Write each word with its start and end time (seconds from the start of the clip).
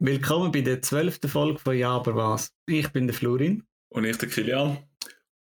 Willkommen 0.00 0.52
bei 0.52 0.60
der 0.60 0.80
zwölften 0.80 1.28
Folge 1.28 1.58
von 1.58 1.76
Ja, 1.76 1.90
aber 1.90 2.14
was? 2.14 2.54
Ich 2.66 2.88
bin 2.92 3.08
der 3.08 3.14
Florin. 3.14 3.64
Und 3.88 4.04
ich 4.04 4.16
der 4.16 4.28
Kilian. 4.28 4.78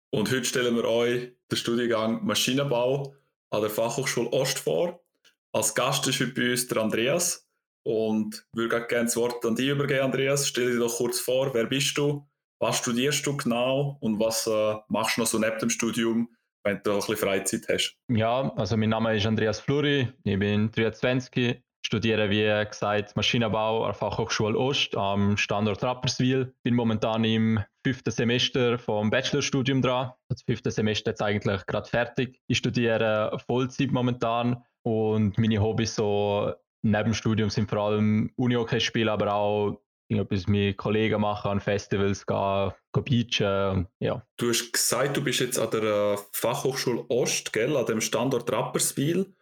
Und 0.10 0.32
heute 0.32 0.44
stellen 0.44 0.76
wir 0.76 0.86
euch 0.86 1.34
den 1.52 1.56
Studiengang 1.56 2.26
Maschinenbau 2.26 3.14
an 3.52 3.62
der 3.62 3.70
Fachhochschule 3.70 4.32
Ost 4.32 4.58
vor. 4.58 5.06
Als 5.54 5.76
Gast 5.76 6.08
ist 6.08 6.20
heute 6.20 6.34
bei 6.34 6.50
uns 6.50 6.68
der 6.68 6.82
Andreas. 6.82 7.48
Und 7.86 8.44
ich 8.54 8.58
würde 8.58 8.88
gerne 8.88 9.06
das 9.06 9.16
Wort 9.18 9.46
an 9.46 9.56
dich 9.56 9.70
übergeben, 9.70 10.06
Andreas. 10.06 10.48
Stell 10.48 10.72
dir 10.72 10.80
doch 10.80 10.98
kurz 10.98 11.20
vor, 11.20 11.54
wer 11.54 11.68
bist 11.68 11.96
du, 12.00 12.28
was 12.60 12.80
studierst 12.80 13.24
du 13.28 13.38
genau 13.38 14.00
und 14.02 14.20
was 14.20 14.48
äh, 14.48 14.78
machst 14.88 15.18
du 15.18 15.22
noch 15.22 15.28
so 15.28 15.38
neben 15.38 15.60
dem 15.60 15.70
Studium, 15.70 16.28
wenn 16.64 16.82
du 16.84 16.94
ein 16.94 16.98
bisschen 16.98 17.18
Freizeit 17.18 17.68
hast? 17.70 18.00
Ja, 18.10 18.52
also 18.56 18.78
mein 18.78 18.90
Name 18.90 19.16
ist 19.16 19.28
Andreas 19.28 19.60
Fluri, 19.60 20.12
ich 20.24 20.40
bin 20.40 20.72
23, 20.72 21.62
studiere 21.90 22.30
wie 22.30 22.44
gesagt 22.70 23.16
Maschinenbau 23.16 23.82
an 23.82 23.88
der 23.88 23.94
Fachhochschule 23.96 24.56
Ost 24.56 24.96
am 24.96 25.38
Standort 25.38 25.84
Rapperswil. 25.84 26.54
Bin 26.62 26.76
momentan 26.76 27.24
im 27.24 27.64
fünften 27.84 28.12
Semester 28.12 28.78
vom 28.78 29.10
Bachelorstudium 29.10 29.82
dran. 29.82 30.12
Das 30.28 30.44
fünfte 30.44 30.70
Semester 30.70 31.14
ist 31.14 31.22
eigentlich 31.24 31.66
gerade 31.66 31.90
fertig. 31.90 32.40
Ich 32.46 32.60
studiere 32.60 33.36
Vollzeit 33.48 33.92
momentan 33.92 34.64
und 34.84 35.40
meine 35.40 35.64
Hobbys 35.64 35.96
so 35.96 36.54
neben 36.84 37.06
dem 37.06 37.14
Studium 37.16 37.50
sind 37.50 37.68
vor 37.68 37.80
allem 37.80 38.32
Uni-Hockey 38.36 38.82
spielen, 38.82 39.10
aber 39.10 39.34
auch 39.34 39.82
irgendetwas 40.10 40.46
mit 40.46 40.78
Kollegen 40.78 41.20
machen, 41.20 41.50
an 41.50 41.60
Festivals 41.60 42.24
gehen, 42.28 42.72
gehen 42.94 43.04
beachen, 43.04 43.88
ja. 43.98 44.24
Du 44.38 44.50
hast 44.50 44.72
gesagt, 44.72 45.18
du 45.18 45.24
bist 45.24 45.40
jetzt 45.40 45.58
an 45.58 45.72
der 45.72 46.20
Fachhochschule 46.34 47.04
Ost, 47.10 47.52
gell, 47.52 47.76
an 47.76 47.88
dem 47.88 48.02
Standort 48.02 48.52
Rapperswil. 48.52 49.34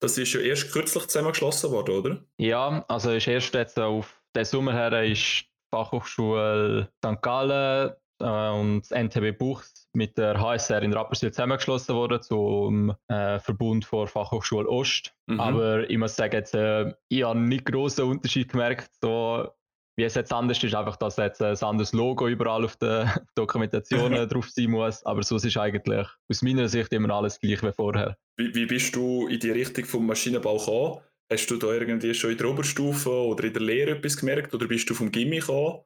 Das 0.00 0.18
ist 0.18 0.32
ja 0.34 0.40
erst 0.40 0.72
kürzlich 0.72 1.06
zusammengeschlossen 1.06 1.70
worden, 1.70 1.94
oder? 1.96 2.24
Ja, 2.38 2.84
also 2.88 3.10
ist 3.12 3.26
erst 3.26 3.54
jetzt 3.54 3.78
auf 3.78 4.22
den 4.34 4.44
Sommer 4.44 4.72
her 4.72 5.02
ist 5.02 5.44
die 5.44 5.46
Fachhochschule 5.70 6.90
St. 7.04 7.22
Gallen 7.22 7.92
äh, 8.20 8.50
und 8.50 8.82
das 8.82 8.90
NTB 8.90 9.38
Buchs 9.38 9.88
mit 9.94 10.18
der 10.18 10.38
HSR 10.38 10.82
in 10.82 10.92
Rapperswil 10.92 11.32
zusammengeschlossen 11.32 11.94
worden 11.94 12.22
zum 12.22 12.94
äh, 13.08 13.38
Verbund 13.38 13.84
vor 13.84 14.06
Fachhochschule 14.06 14.68
Ost. 14.68 15.14
Mhm. 15.26 15.40
Aber 15.40 15.88
ich 15.88 15.98
muss 15.98 16.16
sagen, 16.16 16.34
jetzt, 16.34 16.54
äh, 16.54 16.92
ich 17.08 17.24
habe 17.24 17.40
nicht 17.40 17.64
großen 17.64 18.04
Unterschied 18.04 18.52
gemerkt, 18.52 18.90
so 19.00 19.48
wie 19.96 20.04
es 20.04 20.14
jetzt 20.14 20.32
anders 20.32 20.62
ist, 20.62 20.74
einfach, 20.74 20.96
dass 20.96 21.16
jetzt 21.16 21.42
ein 21.42 21.56
anderes 21.62 21.92
Logo 21.92 22.28
überall 22.28 22.64
auf 22.64 22.76
den 22.76 23.10
Dokumentationen 23.34 24.28
drauf 24.28 24.48
sein 24.50 24.70
muss. 24.70 25.04
Aber 25.04 25.22
sonst 25.22 25.44
ist 25.44 25.56
eigentlich 25.56 26.06
aus 26.28 26.42
meiner 26.42 26.68
Sicht 26.68 26.92
immer 26.92 27.10
alles 27.14 27.40
gleich 27.40 27.62
wie 27.62 27.72
vorher. 27.72 28.16
Wie, 28.36 28.54
wie 28.54 28.66
bist 28.66 28.94
du 28.94 29.26
in 29.26 29.40
die 29.40 29.50
Richtung 29.50 29.84
vom 29.84 30.06
Maschinenbau 30.06 30.58
gekommen? 30.58 31.00
Hast 31.32 31.50
du 31.50 31.56
da 31.56 31.72
irgendwie 31.72 32.14
schon 32.14 32.30
in 32.30 32.38
der 32.38 32.48
Oberstufe 32.48 33.10
oder 33.10 33.44
in 33.44 33.52
der 33.52 33.62
Lehre 33.62 33.90
etwas 33.92 34.16
gemerkt? 34.16 34.54
Oder 34.54 34.68
bist 34.68 34.88
du 34.88 34.94
vom 34.94 35.10
Gimmi 35.10 35.40
gekommen? 35.40 35.80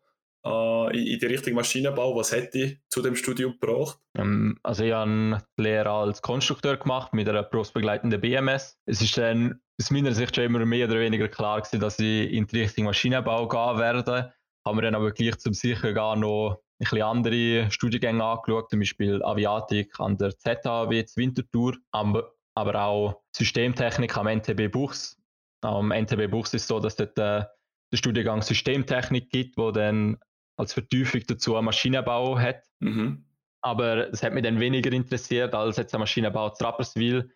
äh, 0.45 0.99
in, 0.99 1.07
in 1.07 1.19
die 1.19 1.27
Richtung 1.27 1.55
Maschinenbau. 1.55 2.17
Was 2.17 2.33
hätte 2.33 2.59
ich 2.59 2.79
zu 2.89 3.03
dem 3.03 3.17
Studium 3.17 3.59
gebracht? 3.61 3.99
Ähm, 4.17 4.59
also 4.63 4.85
ich 4.85 4.93
habe 4.93 5.39
die 5.59 5.63
Lehre 5.63 5.91
als 5.91 6.23
Konstrukteur 6.23 6.77
gemacht 6.77 7.13
mit 7.13 7.29
einer 7.29 7.43
berufsbegleitenden 7.43 8.21
BMS. 8.21 8.79
Es 8.87 9.01
ist 9.03 9.17
dann 9.19 9.61
aus 9.81 9.91
meiner 9.91 10.13
Sicht 10.13 10.37
schon 10.37 10.45
immer 10.45 10.65
mehr 10.67 10.87
oder 10.87 11.01
weniger 11.01 11.29
klar 11.29 11.61
gewesen, 11.61 11.81
dass 11.81 11.99
ich 11.99 12.31
in 12.33 12.47
die 12.47 12.61
Richtung 12.61 12.85
Maschinenbau 12.85 13.49
gehen 13.49 13.79
werde. 13.79 14.33
Haben 14.65 14.79
wir 14.79 14.83
dann 14.83 14.95
aber 14.95 15.11
gleich 15.11 15.39
zum 15.39 15.55
Sichergehen 15.55 16.21
noch 16.21 16.61
ein 16.81 16.85
bisschen 16.85 17.03
andere 17.03 17.71
Studiengänge 17.71 18.23
angeschaut, 18.23 18.69
zum 18.69 18.81
Beispiel 18.81 19.23
Aviatik 19.23 19.99
an 19.99 20.19
der 20.19 20.37
ZHW 20.37 21.05
zu 21.07 21.17
Winterthur, 21.17 21.77
aber, 21.93 22.33
aber 22.55 22.83
auch 22.83 23.23
Systemtechnik 23.35 24.15
am 24.17 24.29
NTB 24.29 24.71
Buchs. 24.71 25.19
Am 25.63 25.93
NTB 25.93 26.31
Buchs 26.31 26.53
ist 26.53 26.63
es 26.63 26.69
so, 26.69 26.79
dass 26.79 26.97
dort 26.97 27.19
äh, 27.19 27.45
der 27.93 27.97
Studiengang 27.97 28.43
Systemtechnik 28.43 29.31
gibt, 29.31 29.57
wo 29.57 29.71
dann 29.71 30.19
als 30.59 30.75
Vertiefung 30.75 31.23
dazu 31.27 31.57
einen 31.57 31.65
Maschinenbau 31.65 32.39
hat. 32.39 32.63
Mhm. 32.81 33.25
Aber 33.63 34.13
es 34.13 34.23
hat 34.23 34.35
mich 34.35 34.43
dann 34.43 34.61
weniger 34.61 34.93
interessiert 34.93 35.55
als 35.55 35.79
jetzt 35.79 35.95
ein 35.95 36.01
Maschinenbau 36.01 36.51
zu 36.51 36.65
Rapperswil, 36.65 37.33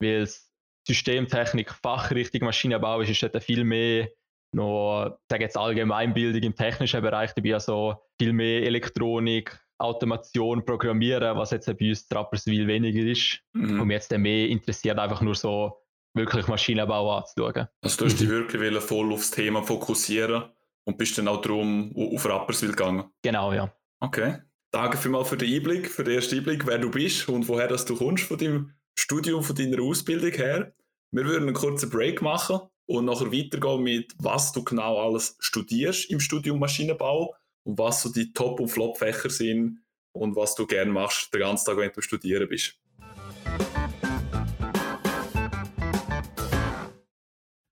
weil 0.00 0.22
es 0.22 0.53
Systemtechnik, 0.86 1.72
Fachrichtung 1.72 2.44
Maschinenbau 2.44 3.00
ist, 3.00 3.10
ist 3.10 3.22
dort 3.22 3.42
viel 3.42 3.64
mehr 3.64 4.08
noch, 4.52 5.18
sage 5.28 5.44
jetzt 5.44 5.56
Allgemeinbildung 5.56 6.42
im 6.42 6.54
technischen 6.54 7.02
Bereich 7.02 7.32
dabei, 7.34 7.54
also 7.54 7.96
viel 8.18 8.32
mehr 8.32 8.62
Elektronik, 8.62 9.58
Automation, 9.78 10.64
Programmieren, 10.64 11.36
was 11.36 11.50
jetzt 11.50 11.66
bei 11.66 11.88
uns 11.88 12.06
Rapperswil 12.12 12.66
weniger 12.66 13.04
ist. 13.04 13.40
Mhm. 13.52 13.80
Und 13.80 13.88
mich 13.88 13.94
jetzt 13.94 14.12
dann 14.12 14.22
mehr 14.22 14.48
interessiert, 14.48 14.98
einfach 14.98 15.20
nur 15.20 15.34
so 15.34 15.76
wirklich 16.14 16.46
Maschinenbau 16.46 17.16
anzuschauen. 17.18 17.66
Also 17.82 17.96
du 17.98 18.04
hast 18.04 18.20
dich 18.20 18.28
wirklich 18.28 18.82
voll 18.82 19.12
aufs 19.12 19.30
Thema 19.30 19.62
fokussieren 19.62 20.44
und 20.84 20.96
bist 20.96 21.18
dann 21.18 21.28
auch 21.28 21.40
darum 21.40 21.92
auf 21.96 22.24
Rapperswil 22.24 22.70
gegangen? 22.70 23.04
Genau, 23.22 23.52
ja. 23.52 23.74
Okay. 24.00 24.38
Danke 24.70 24.96
vielmals 24.96 25.28
für 25.28 25.36
den 25.36 25.52
Einblick, 25.52 25.88
für 25.88 26.04
den 26.04 26.14
ersten 26.14 26.36
Einblick, 26.36 26.66
wer 26.66 26.78
du 26.78 26.90
bist 26.90 27.28
und 27.28 27.48
woher 27.48 27.68
das 27.68 27.84
du 27.84 27.96
kommst 27.96 28.24
von 28.24 28.38
deinem 28.38 28.72
Studium, 28.94 29.42
von 29.42 29.56
deiner 29.56 29.82
Ausbildung 29.82 30.32
her. 30.32 30.72
Wir 31.10 31.24
würden 31.24 31.48
einen 31.48 31.54
kurzen 31.54 31.90
Break 31.90 32.22
machen 32.22 32.60
und 32.86 33.04
nachher 33.04 33.32
weitergehen 33.32 33.82
mit, 33.82 34.14
was 34.18 34.52
du 34.52 34.62
genau 34.62 34.98
alles 34.98 35.36
studierst 35.40 36.10
im 36.10 36.20
Studium 36.20 36.58
Maschinenbau 36.58 37.34
und 37.64 37.78
was 37.78 38.02
so 38.02 38.12
die 38.12 38.32
Top- 38.32 38.60
und 38.60 38.68
Flop-Fächer 38.68 39.30
sind 39.30 39.80
und 40.12 40.36
was 40.36 40.54
du 40.54 40.66
gerne 40.66 40.90
machst 40.90 41.32
den 41.32 41.40
ganzen 41.40 41.66
Tag, 41.66 41.76
wenn 41.76 41.92
du 41.92 42.00
studieren 42.00 42.48
bist. 42.48 42.78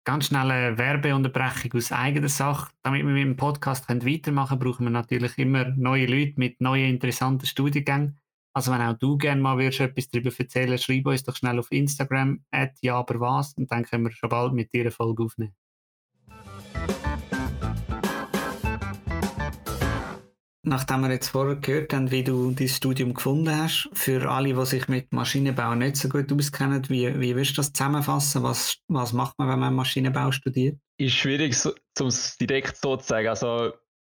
Ganz 0.05 0.27
schnelle 0.27 0.77
Werbeunterbrechung 0.77 1.75
aus 1.75 1.93
eigener 1.93 2.28
Sache. 2.28 2.72
Damit 2.82 3.06
wir 3.06 3.12
mit 3.12 3.22
dem 3.22 3.37
Podcast 3.37 3.88
weitermachen 3.88 4.59
können, 4.59 4.72
brauchen 4.72 4.87
wir 4.87 4.91
natürlich 4.91 5.38
immer 5.38 5.69
neue 5.77 6.06
Leute 6.06 6.34
mit 6.37 6.61
neuen 6.61 6.91
interessanten 6.91 7.47
Studiengängen. 7.47 8.22
Also 8.54 8.70
wenn 8.70 8.82
auch 8.82 8.98
du 8.98 9.16
gerne 9.16 9.40
mal 9.40 9.56
würdest, 9.56 9.80
etwas 9.80 10.08
darüber 10.08 10.30
erzählen, 10.36 10.76
schreib 10.76 11.06
uns 11.06 11.24
doch 11.24 11.34
schnell 11.34 11.58
auf 11.58 11.72
Instagram, 11.72 12.44
at 12.50 12.72
ja 12.82 12.96
aber 12.96 13.18
was, 13.18 13.54
und 13.56 13.70
dann 13.72 13.84
können 13.84 14.04
wir 14.04 14.12
schon 14.12 14.28
bald 14.28 14.52
mit 14.52 14.74
dir 14.74 14.82
eine 14.82 14.90
Folge 14.90 15.22
aufnehmen. 15.22 15.54
Nachdem 20.64 21.00
wir 21.00 21.10
jetzt 21.10 21.28
vorher 21.28 21.56
gehört 21.56 21.92
haben, 21.92 22.10
wie 22.10 22.22
du 22.22 22.52
dein 22.52 22.68
Studium 22.68 23.14
gefunden 23.14 23.56
hast, 23.56 23.90
für 23.94 24.30
alle, 24.30 24.54
die 24.54 24.66
sich 24.66 24.86
mit 24.86 25.12
Maschinenbau 25.12 25.74
nicht 25.74 25.96
so 25.96 26.08
gut 26.08 26.30
auskennen, 26.32 26.88
wie, 26.88 27.19
wie 27.19 27.34
willst 27.34 27.52
du 27.52 27.56
das 27.56 27.72
zusammenfassen? 27.72 28.42
Was, 28.42 28.76
was 28.86 29.12
macht 29.12 29.38
man, 29.38 29.48
wenn 29.48 29.58
man 29.58 29.74
Maschinenbau 29.74 30.30
studiert? 30.30 30.78
Ist 30.98 31.14
schwierig, 31.14 31.56
so, 31.56 31.72
um 31.98 32.06
es 32.06 32.36
direkt 32.36 32.76
so 32.76 32.96
zu 32.96 33.08
sagen. 33.08 33.28
Also, 33.28 33.72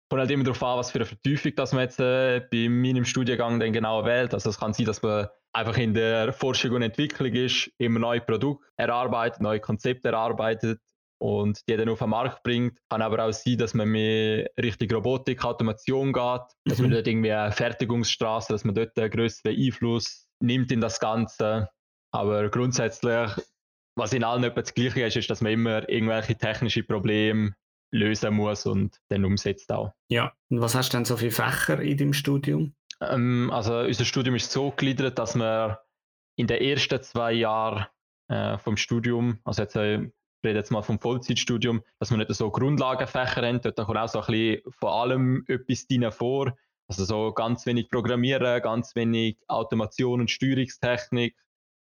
kommt 0.09 0.21
halt 0.21 0.31
immer 0.31 0.43
darauf 0.43 0.63
an, 0.63 0.77
was 0.77 0.91
für 0.91 0.99
eine 0.99 1.05
Vertiefung 1.05 1.53
dass 1.55 1.73
man 1.73 1.83
jetzt 1.83 1.99
äh, 1.99 2.41
bei 2.51 2.69
meinem 2.69 3.05
Studiengang 3.05 3.59
dann 3.59 3.73
genau 3.73 4.05
wählt. 4.05 4.33
Also, 4.33 4.49
es 4.49 4.59
kann 4.59 4.73
sein, 4.73 4.85
dass 4.85 5.01
man 5.01 5.27
einfach 5.53 5.77
in 5.77 5.93
der 5.93 6.33
Forschung 6.33 6.71
und 6.71 6.81
Entwicklung 6.81 7.33
ist, 7.33 7.71
immer 7.77 7.99
neue 7.99 8.21
Produkte 8.21 8.65
erarbeitet, 8.77 9.41
neue 9.41 9.59
Konzepte 9.59 10.09
erarbeitet 10.09 10.79
und 11.19 11.67
die 11.67 11.75
dann 11.75 11.89
auf 11.89 11.99
den 11.99 12.09
Markt 12.09 12.43
bringt. 12.43 12.79
Kann 12.89 13.01
aber 13.01 13.25
auch 13.25 13.31
sein, 13.31 13.57
dass 13.57 13.73
man 13.73 13.89
mehr 13.89 14.49
Richtung 14.61 14.89
Robotik, 14.91 15.43
Automation 15.43 16.13
geht, 16.13 16.41
dass 16.65 16.79
man 16.79 16.89
mhm. 16.89 16.93
dort 16.93 17.07
irgendwie 17.07 17.31
eine 17.31 17.51
Fertigungsstraße, 17.51 18.53
dass 18.53 18.63
man 18.63 18.75
dort 18.75 18.97
einen 18.97 19.09
größeren 19.09 19.55
Einfluss 19.55 20.27
nimmt 20.39 20.71
in 20.71 20.81
das 20.81 20.99
Ganze. 20.99 21.69
Aber 22.13 22.49
grundsätzlich, 22.49 23.31
was 23.95 24.13
in 24.13 24.23
allen 24.23 24.43
etwas 24.43 24.65
das 24.65 24.73
Gleiche 24.75 25.05
ist, 25.05 25.17
ist, 25.17 25.29
dass 25.29 25.41
man 25.41 25.51
immer 25.51 25.89
irgendwelche 25.89 26.35
technische 26.35 26.83
Probleme 26.83 27.53
lösen 27.91 28.33
muss 28.33 28.65
und 28.65 28.99
dann 29.09 29.25
umsetzt 29.25 29.71
auch. 29.71 29.93
Ja, 30.09 30.33
und 30.49 30.61
was 30.61 30.75
hast 30.75 30.93
du 30.93 30.97
denn 30.97 31.05
so 31.05 31.17
viele 31.17 31.31
Fächer 31.31 31.81
in 31.81 31.97
deinem 31.97 32.13
Studium? 32.13 32.73
Ähm, 33.01 33.49
also 33.51 33.79
unser 33.79 34.05
Studium 34.05 34.35
ist 34.35 34.51
so 34.51 34.71
gegliedert, 34.71 35.19
dass 35.19 35.35
wir 35.35 35.81
in 36.35 36.47
den 36.47 36.61
ersten 36.61 37.01
zwei 37.01 37.33
Jahren 37.33 37.87
äh, 38.29 38.57
vom 38.57 38.77
Studium, 38.77 39.39
also 39.43 39.61
jetzt 39.63 39.75
äh, 39.75 40.09
rede 40.45 40.59
jetzt 40.59 40.71
mal 40.71 40.81
vom 40.81 40.99
Vollzeitstudium, 40.99 41.83
dass 41.99 42.11
man 42.11 42.19
nicht 42.19 42.33
so 42.33 42.51
Grundlagenfächer 42.51 43.41
haben. 43.41 43.61
Dort 43.61 43.77
kommt 43.77 43.97
auch 43.97 44.07
so 44.07 44.21
ein 44.21 44.27
bisschen 44.27 44.61
von 44.79 44.89
allem 44.89 45.45
etwas 45.47 45.87
drin 45.87 46.11
vor. 46.11 46.55
Also 46.89 47.03
so 47.03 47.33
ganz 47.33 47.65
wenig 47.65 47.89
Programmieren, 47.89 48.61
ganz 48.61 48.95
wenig 48.95 49.37
Automation 49.47 50.21
und 50.21 50.31
Steuerungstechnik, 50.31 51.35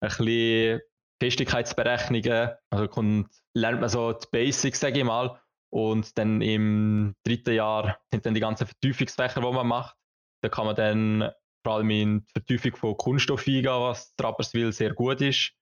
ein 0.01 0.09
bisschen 0.09 0.81
Festigkeitsberechnungen. 1.21 2.51
Also 2.71 2.89
kommt, 2.89 3.31
lernt 3.55 3.81
man 3.81 3.89
so 3.89 4.13
die 4.13 4.27
Basics, 4.31 4.81
sage 4.81 5.01
ich 5.01 5.05
mal. 5.05 5.41
Und 5.73 6.19
dann 6.19 6.43
im 6.43 7.15
dritten 7.25 7.55
Jahr 7.55 7.99
sind 8.13 8.27
dann 8.27 8.35
die 8.35 8.41
ganzen 8.41 8.67
Vertiefungsfächer, 8.67 9.41
die 9.41 9.53
man 9.53 9.67
macht. 9.67 9.97
Da 10.43 10.51
kann 10.51 10.67
man 10.67 10.77
dann 10.77 11.31
vor 11.65 11.77
allem 11.77 11.91
in 11.91 12.21
die 12.21 12.33
Vertiefung 12.33 12.77
von 12.77 12.97
Kunststoff 12.97 13.47
eingehen, 13.47 13.67
was 13.67 14.15
Trapperswil 14.17 14.73
sehr 14.73 14.93
gut 14.93 15.21
ist. 15.21 15.53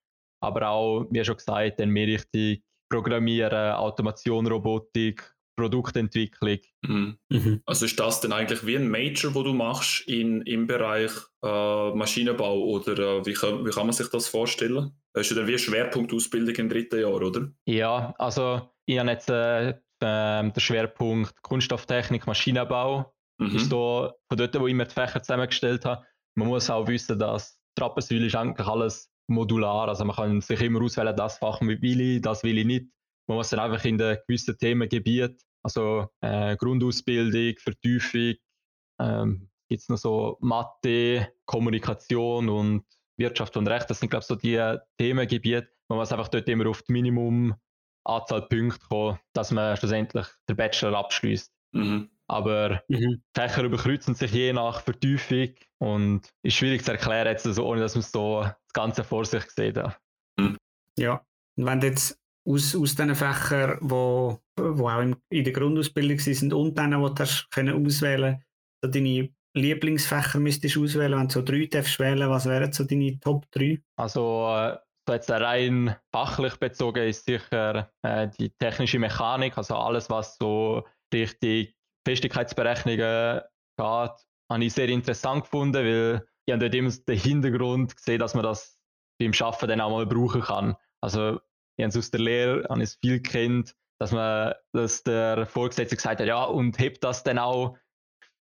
Aber 0.43 0.67
auch, 0.69 1.05
wie 1.11 1.23
schon 1.23 1.37
gesagt, 1.37 1.79
dann 1.79 1.89
mehr 1.89 2.07
richtig 2.07 2.63
Programmieren, 2.89 3.73
Automation, 3.75 4.47
Robotik, 4.47 5.33
Produktentwicklung. 5.55 6.59
Mhm. 6.81 7.17
Mhm. 7.29 7.61
Also 7.65 7.85
ist 7.85 7.99
das 7.99 8.19
denn 8.19 8.33
eigentlich 8.33 8.65
wie 8.65 8.75
ein 8.75 8.89
Major, 8.89 9.33
wo 9.33 9.43
du 9.43 9.53
machst 9.53 10.07
in, 10.07 10.41
im 10.41 10.67
Bereich 10.67 11.11
äh, 11.43 11.91
Maschinenbau 11.93 12.59
oder 12.63 12.97
äh, 12.97 13.25
wie, 13.25 13.33
kann, 13.33 13.65
wie 13.65 13.69
kann 13.69 13.85
man 13.85 13.93
sich 13.93 14.09
das 14.09 14.27
vorstellen? 14.27 14.91
Das 15.13 15.27
ist 15.27 15.31
ja 15.31 15.37
dann 15.37 15.47
wie 15.47 15.57
Schwerpunktausbildung 15.57 16.55
im 16.55 16.69
dritten 16.69 16.99
Jahr, 16.99 17.13
oder? 17.13 17.51
Ja, 17.65 18.13
also 18.17 18.69
ich 18.85 18.99
habe 18.99 19.11
jetzt 19.11 19.29
äh, 19.29 19.75
ähm, 20.01 20.53
der 20.53 20.61
Schwerpunkt 20.61 21.41
Kunststofftechnik, 21.41 22.27
Maschinenbau. 22.27 23.13
Mhm. 23.37 23.55
Ist 23.55 23.71
da 23.71 24.13
von 24.27 24.37
dort, 24.37 24.59
wo 24.59 24.67
ich 24.67 24.73
mir 24.73 24.85
die 24.85 24.93
Fächer 24.93 25.21
zusammengestellt 25.21 25.85
habe. 25.85 26.05
Man 26.35 26.47
muss 26.47 26.69
auch 26.69 26.87
wissen, 26.87 27.17
dass 27.17 27.59
Trappensäule 27.75 28.27
ist 28.27 28.35
eigentlich 28.35 28.67
alles 28.67 29.11
modular. 29.27 29.87
Also 29.87 30.05
man 30.05 30.15
kann 30.15 30.41
sich 30.41 30.61
immer 30.61 30.81
auswählen, 30.81 31.15
das 31.15 31.37
Fach 31.37 31.61
will 31.61 32.01
ich, 32.01 32.21
das 32.21 32.43
will 32.43 32.57
ich 32.57 32.65
nicht. 32.65 32.85
Man 33.27 33.37
muss 33.37 33.49
dann 33.49 33.59
einfach 33.59 33.83
in 33.85 33.97
den 33.97 34.17
gewissen 34.27 34.57
Themengebiet, 34.57 35.41
also 35.63 36.07
äh, 36.21 36.55
Grundausbildung, 36.57 37.55
Vertiefung, 37.57 38.33
ähm, 38.99 39.49
gibt 39.69 39.81
es 39.81 39.89
noch 39.89 39.97
so 39.97 40.37
Mathe, 40.41 41.31
Kommunikation 41.45 42.49
und 42.49 42.83
Wirtschaft 43.17 43.55
und 43.57 43.67
Recht. 43.67 43.89
Das 43.89 43.99
sind, 43.99 44.09
glaube 44.09 44.23
ich, 44.23 44.27
so 44.27 44.35
die 44.35 44.77
Themengebiete. 44.97 45.69
Man 45.87 45.99
muss 45.99 46.11
einfach 46.11 46.27
dort 46.27 46.49
immer 46.49 46.67
auf 46.67 46.81
die 46.81 46.93
Minimumanzahl 48.05 48.47
Punkte 48.47 48.79
kommen, 48.87 49.19
dass 49.33 49.51
man 49.51 49.77
schlussendlich 49.77 50.27
den 50.49 50.55
Bachelor 50.55 50.97
abschließt. 50.97 51.51
Mhm. 51.73 52.09
Aber 52.27 52.81
mhm. 52.87 53.21
Fächer 53.35 53.63
überkreuzen 53.63 54.15
sich 54.15 54.31
je 54.31 54.53
nach 54.53 54.81
Vertiefung 54.81 55.53
und 55.79 56.21
ist 56.43 56.55
schwierig 56.55 56.83
zu 56.83 56.91
erklären, 56.91 57.27
jetzt 57.27 57.45
also, 57.45 57.65
ohne 57.65 57.81
dass 57.81 57.95
man 57.95 58.03
so 58.03 58.41
das 58.43 58.73
Ganze 58.73 59.03
vor 59.03 59.25
sich 59.25 59.43
sieht. 59.51 59.77
Ja, 59.77 59.95
mhm. 60.39 60.57
ja. 60.97 61.25
und 61.57 61.65
wenn 61.65 61.81
du 61.81 61.87
jetzt 61.87 62.17
aus, 62.47 62.75
aus 62.75 62.95
diesen 62.95 63.15
Fächern, 63.15 63.79
die 63.81 63.89
wo, 63.89 64.39
wo 64.57 64.89
auch 64.89 65.01
in, 65.01 65.15
in 65.29 65.43
der 65.43 65.53
Grundausbildung 65.53 66.19
sind 66.19 66.53
und 66.53 66.77
denen, 66.77 67.03
die 67.03 67.13
du 67.13 67.19
hast 67.19 67.51
können 67.51 67.85
auswählen 67.85 68.43
so 68.83 68.89
deine 68.89 69.29
Lieblingsfächer 69.53 70.39
müsstest 70.39 70.75
du 70.75 70.83
auswählen, 70.83 71.19
wenn 71.19 71.27
du 71.27 71.33
so 71.33 71.41
drei 71.41 71.65
darfst 71.65 71.99
wählen, 71.99 72.29
was 72.29 72.45
wären 72.45 72.71
so 72.71 72.83
deine 72.83 73.19
Top 73.19 73.45
3? 73.51 73.81
Also 73.97 74.47
äh, 74.49 74.77
jetzt 75.13 75.29
rein 75.29 75.95
fachlich 76.11 76.55
bezogen 76.57 77.07
ist 77.07 77.25
sicher 77.25 77.91
äh, 78.01 78.27
die 78.39 78.49
technische 78.51 78.99
Mechanik, 78.99 79.57
also 79.57 79.75
alles, 79.75 80.09
was 80.09 80.37
so 80.37 80.85
richtig 81.13 81.75
Festigkeitsberechnungen 82.07 82.99
geht, 82.99 83.43
habe 83.79 84.63
ich 84.63 84.73
sehr 84.73 84.89
interessant 84.89 85.43
gefunden, 85.43 85.85
weil 85.85 86.25
ich 86.45 86.53
habe 86.53 86.59
dort 86.59 86.75
immer 86.75 86.91
den 86.91 87.17
Hintergrund 87.17 87.95
gesehen, 87.95 88.19
dass 88.19 88.33
man 88.33 88.43
das 88.43 88.77
beim 89.19 89.31
Arbeiten 89.39 89.67
dann 89.67 89.81
auch 89.81 89.91
mal 89.91 90.05
brauchen 90.05 90.41
kann. 90.41 90.75
Also 91.01 91.39
ich 91.77 91.83
habe 91.83 91.89
es 91.89 91.97
aus 91.97 92.11
der 92.11 92.19
Lehre 92.19 92.67
habe 92.69 92.81
es 92.81 92.95
viel 92.95 93.21
kennt, 93.21 93.75
dass 93.99 94.11
man, 94.11 94.53
dass 94.73 95.03
der 95.03 95.45
Vorgesetzte 95.45 95.95
gesagt 95.95 96.19
hat, 96.19 96.27
ja, 96.27 96.43
und 96.43 96.79
hebt 96.79 97.03
das 97.03 97.23
dann 97.23 97.37
auch, 97.37 97.77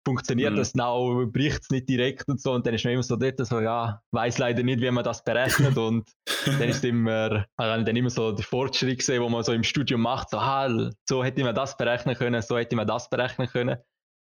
funktioniert 0.08 0.54
mhm. 0.54 0.58
das 0.58 0.72
genau, 0.72 1.26
bricht 1.26 1.64
es 1.64 1.70
nicht 1.70 1.90
direkt 1.90 2.30
und 2.30 2.40
so. 2.40 2.54
Und 2.54 2.66
dann 2.66 2.74
ist 2.74 2.86
man 2.86 2.94
immer 2.94 3.04
so 3.04 3.18
dort, 3.18 3.46
so, 3.46 3.60
ja, 3.60 4.02
weiß 4.12 4.38
leider 4.38 4.64
nicht, 4.64 4.80
wie 4.80 4.90
man 4.90 5.04
das 5.04 5.22
berechnet. 5.22 5.78
und 5.78 6.10
dann 6.46 6.70
ist 6.70 6.86
immer, 6.86 7.46
also 7.58 7.84
dann 7.84 7.96
immer 7.96 8.10
so 8.10 8.32
der 8.32 8.46
Fortschritt 8.46 9.00
gesehen, 9.00 9.22
wo 9.22 9.28
man 9.28 9.44
so 9.44 9.52
im 9.52 9.64
Studium 9.64 10.02
macht, 10.02 10.30
so, 10.30 10.38
ah, 10.38 10.90
so 11.10 11.26
hätte 11.26 11.44
man 11.44 11.54
das 11.54 11.76
berechnen 11.76 12.16
können, 12.16 12.42
so 12.42 12.58
hätte 12.58 12.78
man 12.78 12.88
das 12.88 13.10
berechnen 13.10 13.48
können. 13.50 13.78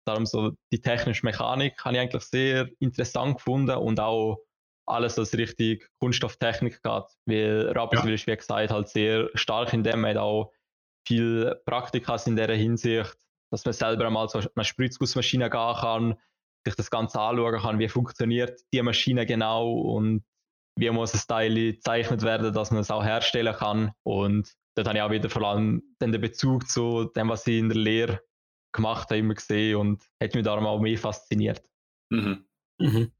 Darum 0.07 0.25
so 0.25 0.51
die 0.71 0.79
technische 0.79 1.25
Mechanik 1.25 1.73
habe 1.83 1.95
ich 1.95 2.01
eigentlich 2.01 2.23
sehr 2.23 2.69
interessant 2.79 3.37
gefunden 3.37 3.75
und 3.75 3.99
auch 3.99 4.37
alles, 4.85 5.17
was 5.17 5.33
richtig 5.33 5.89
Kunststofftechnik 5.99 6.81
geht. 6.81 7.03
Weil 7.25 7.71
Rapperswil 7.71 8.11
ja. 8.11 8.15
ist, 8.15 8.27
wie 8.27 8.35
gesagt, 8.35 8.71
halt 8.71 8.87
sehr 8.87 9.29
stark 9.33 9.73
in 9.73 9.83
dem, 9.83 10.01
man 10.01 10.11
hat 10.11 10.17
auch 10.17 10.51
viel 11.05 11.55
Praktika 11.65 12.17
in 12.25 12.37
dieser 12.37 12.53
Hinsicht, 12.53 13.17
dass 13.53 13.65
man 13.65 13.73
selber 13.73 14.07
einmal 14.07 14.27
so 14.29 14.39
eine 14.39 14.65
Spritzgussmaschine 14.65 15.47
gehen 15.47 15.75
kann, 15.79 16.15
sich 16.65 16.75
das 16.75 16.89
Ganze 16.89 17.19
anschauen 17.19 17.61
kann, 17.61 17.77
wie 17.77 17.87
funktioniert 17.87 18.59
die 18.73 18.81
Maschine 18.81 19.27
genau 19.27 19.73
und 19.73 20.23
wie 20.75 20.89
muss 20.89 21.13
ein 21.13 21.21
Teil 21.27 21.53
gezeichnet 21.53 22.23
werden, 22.23 22.51
dass 22.51 22.71
man 22.71 22.81
es 22.81 22.89
auch 22.89 23.03
herstellen 23.03 23.53
kann. 23.53 23.91
Und 24.01 24.51
dort 24.75 24.87
habe 24.87 24.97
ich 24.97 25.03
auch 25.03 25.11
wieder 25.11 25.29
vor 25.29 25.43
allem 25.43 25.83
den 26.01 26.19
Bezug 26.19 26.67
zu 26.67 27.11
dem, 27.15 27.29
was 27.29 27.45
ich 27.45 27.59
in 27.59 27.69
der 27.69 27.77
Lehre 27.77 28.21
gemacht 28.73 29.11
habe, 29.11 29.19
immer 29.19 29.35
gesehen 29.35 29.75
und 29.75 30.03
hat 30.19 30.33
mich 30.33 30.43
darum 30.43 30.65
auch 30.65 30.79
mehr 30.79 30.97
fasziniert. 30.97 31.61
Mhm. 32.09 32.45
Mhm. 32.79 33.11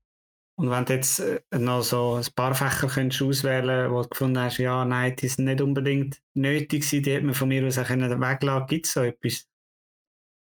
Und 0.55 0.71
wenn 0.71 0.85
du 0.85 0.93
jetzt 0.93 1.19
äh, 1.19 1.41
noch 1.51 1.83
so 1.83 2.15
ein 2.15 2.25
paar 2.35 2.55
Fächer 2.55 2.87
könntest 2.87 3.21
auswählen 3.21 3.91
wo 3.91 4.01
du 4.01 4.09
gefunden 4.09 4.39
hast, 4.39 4.57
ja, 4.57 4.83
nein, 4.83 5.15
die 5.15 5.27
sind 5.27 5.45
nicht 5.45 5.61
unbedingt 5.61 6.23
nötig 6.33 6.89
die 6.89 7.03
hätte 7.03 7.25
man 7.25 7.35
von 7.35 7.49
mir 7.49 7.67
aus 7.67 7.77
auch 7.77 7.89
weglassen 7.89 8.65
gibt 8.65 8.87
es 8.87 8.93
so 8.93 9.01
etwas? 9.01 9.47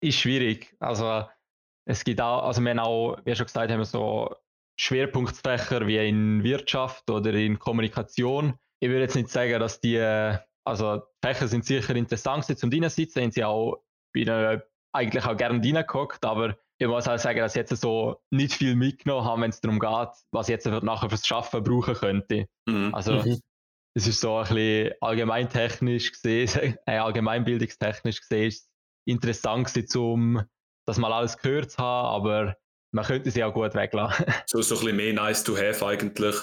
Ist 0.02 0.18
schwierig. 0.18 0.74
Also 0.80 1.24
es 1.84 2.04
gibt 2.04 2.20
auch, 2.20 2.44
also 2.44 2.60
wir 2.60 2.70
haben 2.70 2.78
auch, 2.80 3.18
wie 3.24 3.34
schon 3.34 3.46
gesagt, 3.46 3.70
haben 3.70 3.78
wir 3.78 3.84
so 3.84 4.34
Schwerpunktfächer 4.76 5.86
wie 5.86 6.08
in 6.08 6.42
Wirtschaft 6.42 7.08
oder 7.08 7.32
in 7.34 7.58
Kommunikation. 7.58 8.54
Ich 8.80 8.88
würde 8.88 9.02
jetzt 9.02 9.14
nicht 9.14 9.28
sagen, 9.28 9.60
dass 9.60 9.80
die, 9.80 10.00
also 10.64 11.02
Fächer 11.24 11.48
sind 11.48 11.64
sicher 11.64 11.94
interessant 11.94 12.44
zum 12.46 12.70
Reinsitzen, 12.70 13.22
sind 13.22 13.34
sie 13.34 13.44
auch, 13.44 13.84
bin 14.12 14.28
eigentlich 14.92 15.24
auch 15.24 15.36
gerne 15.36 15.62
reingeguckt, 15.62 16.24
aber 16.24 16.56
ich 16.78 16.88
muss 16.88 17.06
auch 17.06 17.18
sagen, 17.18 17.38
dass 17.38 17.54
ich 17.54 17.60
jetzt 17.60 17.80
so 17.80 18.20
nicht 18.30 18.54
viel 18.54 18.74
mitgenommen 18.74 19.24
habe, 19.24 19.42
wenn 19.42 19.50
es 19.50 19.60
darum 19.60 19.78
geht, 19.78 20.08
was 20.32 20.48
ich 20.48 20.52
jetzt 20.52 20.66
nachher 20.66 21.08
fürs 21.08 21.26
Schaffen 21.26 21.62
brauchen 21.62 21.94
könnte. 21.94 22.48
Mhm. 22.66 22.92
Also 22.92 23.14
mhm. 23.14 23.40
es 23.94 24.08
ist 24.08 24.20
so 24.20 24.36
ein 24.36 24.48
bisschen 24.48 24.92
allgemeintechnisch 25.00 26.10
gesehen, 26.10 26.76
äh, 26.86 26.98
allgemeinbildungstechnisch 26.98 28.20
gesehen, 28.20 28.48
ist 28.48 28.71
interessant 29.04 29.72
gewesen, 29.72 29.98
um 29.98 30.42
das 30.86 30.98
mal 30.98 31.12
alles 31.12 31.38
gehört 31.38 31.70
zu 31.70 31.78
haben, 31.78 32.08
aber 32.08 32.56
man 32.92 33.04
könnte 33.04 33.30
sie 33.30 33.42
auch 33.42 33.54
gut 33.54 33.74
weglassen. 33.74 34.26
so, 34.46 34.60
so 34.62 34.74
ein 34.74 34.80
bisschen 34.80 34.96
mehr 34.96 35.12
nice 35.12 35.44
to 35.44 35.56
have 35.56 35.84
eigentlich. 35.84 36.36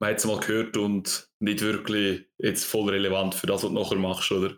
Man 0.00 0.10
hat 0.10 0.18
es 0.18 0.26
mal 0.26 0.40
gehört 0.40 0.76
und 0.76 1.30
nicht 1.38 1.62
wirklich 1.62 2.26
jetzt 2.38 2.64
voll 2.64 2.90
relevant 2.90 3.34
für 3.34 3.46
das, 3.46 3.62
was 3.62 3.70
du 3.70 3.74
nachher 3.74 3.96
machst, 3.96 4.30
oder? 4.32 4.54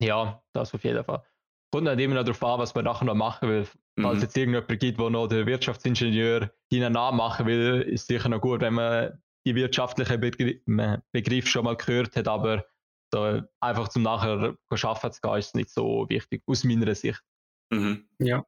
Ja, 0.00 0.42
das 0.52 0.74
auf 0.74 0.82
jeden 0.84 1.04
Fall. 1.04 1.22
Kommt 1.70 1.84
nicht 1.84 2.00
immer 2.00 2.14
noch 2.14 2.24
darauf 2.24 2.42
an, 2.42 2.60
was 2.60 2.74
man 2.74 2.84
nachher 2.84 3.04
noch 3.04 3.14
machen 3.14 3.48
will. 3.48 3.66
Falls 4.00 4.16
mhm. 4.16 4.22
jetzt 4.22 4.36
irgendjemand 4.36 4.80
gibt, 4.80 4.98
der 4.98 5.10
noch 5.10 5.26
den 5.26 5.46
Wirtschaftsingenieur 5.46 6.50
hinten 6.70 6.92
nachmachen 6.92 7.46
will, 7.46 7.82
ist 7.82 8.02
es 8.02 8.06
sicher 8.06 8.28
noch 8.28 8.40
gut, 8.40 8.60
wenn 8.60 8.74
man 8.74 9.20
die 9.46 9.54
wirtschaftlichen 9.54 10.20
Begr 10.20 11.02
Begriffe 11.12 11.48
schon 11.48 11.64
mal 11.64 11.76
gehört 11.76 12.16
hat, 12.16 12.28
aber 12.28 12.64
so 13.12 13.42
einfach 13.60 13.88
zum 13.88 14.02
nachher 14.02 14.56
arbeiten 14.70 15.12
zu 15.12 15.20
gehen, 15.20 15.38
ist 15.38 15.54
nicht 15.54 15.70
so 15.70 16.06
wichtig, 16.08 16.42
aus 16.46 16.64
meiner 16.64 16.94
Sicht. 16.94 17.22
Mhm. 17.70 18.08
Ja. 18.18 18.44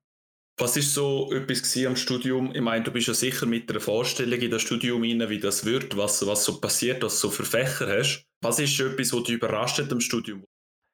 Was 0.59 0.77
ist 0.77 0.93
so 0.93 1.33
etwas 1.33 1.77
am 1.87 1.97
Studium? 1.97 2.55
Ich 2.55 2.61
meine, 2.61 2.85
du 2.85 2.91
bist 2.91 3.09
ja 3.09 3.15
sicher 3.15 3.47
mit 3.47 3.71
einer 3.71 3.81
Vorstellung 3.81 4.39
in 4.39 4.51
das 4.51 4.61
Studium 4.61 5.03
rein, 5.03 5.31
wie 5.31 5.41
das 5.41 5.65
wird, 5.65 5.97
was, 5.97 6.27
was 6.27 6.45
so 6.45 6.61
passiert, 6.61 7.03
was 7.03 7.21
du 7.21 7.29
so 7.29 7.31
für 7.31 7.45
Fächer 7.45 7.87
hast. 7.89 8.27
Was 8.43 8.59
ist 8.59 8.79
etwas, 8.79 9.13
was 9.13 9.23
dich 9.23 9.37
überrascht 9.37 9.79
hat 9.79 9.91
am 9.91 10.01
Studium? 10.01 10.45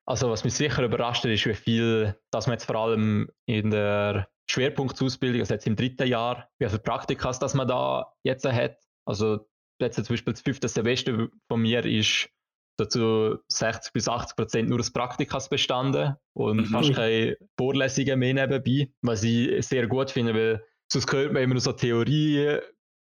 Also 0.09 0.31
was 0.31 0.45
mich 0.45 0.55
sicher 0.55 0.85
überrascht 0.85 1.25
hat, 1.25 1.33
ist, 1.33 1.47
wie 1.47 1.55
viel, 1.55 2.17
dass 2.31 2.47
man 2.47 2.55
jetzt 2.55 2.67
vor 2.67 2.77
allem 2.77 3.29
in 3.47 3.71
der 3.71 4.29
Schwerpunktsausbildung, 4.49 5.41
also 5.41 5.55
jetzt 5.55 5.67
im 5.67 5.75
dritten 5.75 6.07
Jahr, 6.07 6.49
wie 6.61 6.69
viele 6.69 6.79
Praktikas, 6.79 7.41
dass 7.41 7.55
man 7.55 7.67
da 7.67 8.13
jetzt 8.23 8.45
hat. 8.45 8.79
Also 9.05 9.49
jetzt 9.81 9.97
zum 9.97 10.07
Beispiel 10.07 10.33
das 10.33 10.43
fünfte 10.43 10.69
Semester 10.69 11.29
von 11.49 11.61
mir 11.61 11.85
ist 11.85 12.29
dazu 12.77 13.39
60 13.49 13.93
bis 13.93 14.09
80 14.09 14.37
Prozent 14.37 14.69
nur 14.69 14.81
aus 14.81 14.91
Praktikas 14.91 15.49
bestanden 15.49 16.17
und 16.35 16.59
mhm. 16.59 16.67
fast 16.67 16.95
keine 16.95 17.37
Vorlesungen 17.59 18.19
mehr 18.19 18.35
nebenbei, 18.35 18.91
was 19.03 19.23
ich 19.23 19.67
sehr 19.67 19.87
gut 19.87 20.11
finde, 20.11 20.35
weil 20.35 20.65
sonst 20.91 21.11
hört 21.13 21.33
man 21.33 21.43
immer 21.43 21.55
nur 21.55 21.61
so 21.61 21.73
Theorie, 21.73 22.59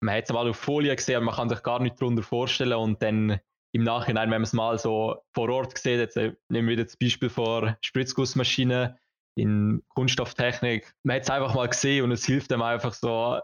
man 0.01 0.15
hat 0.15 0.25
es 0.25 0.33
mal 0.33 0.49
auf 0.49 0.57
Folie 0.57 0.95
gesehen, 0.95 1.23
man 1.23 1.35
kann 1.35 1.49
sich 1.49 1.61
gar 1.63 1.81
nicht 1.81 2.01
darunter 2.01 2.23
vorstellen 2.23 2.73
und 2.73 3.01
dann 3.01 3.39
im 3.71 3.83
Nachhinein, 3.83 4.31
wenn 4.31 4.41
man 4.41 4.43
es 4.43 4.53
mal 4.53 4.79
so 4.79 5.17
vor 5.33 5.49
Ort 5.49 5.77
sieht, 5.77 5.99
jetzt 5.99 6.15
nehmen 6.15 6.39
wir 6.49 6.67
wieder 6.67 6.85
das 6.85 6.97
Beispiel 6.97 7.29
vor 7.29 7.77
Spritzgussmaschinen 7.81 8.97
in 9.35 9.83
Kunststofftechnik, 9.89 10.93
man 11.03 11.17
hat 11.17 11.23
es 11.23 11.29
einfach 11.29 11.53
mal 11.53 11.67
gesehen 11.67 12.03
und 12.03 12.11
es 12.11 12.25
hilft 12.25 12.51
einem 12.51 12.63
einfach 12.63 12.93
so 12.93 13.39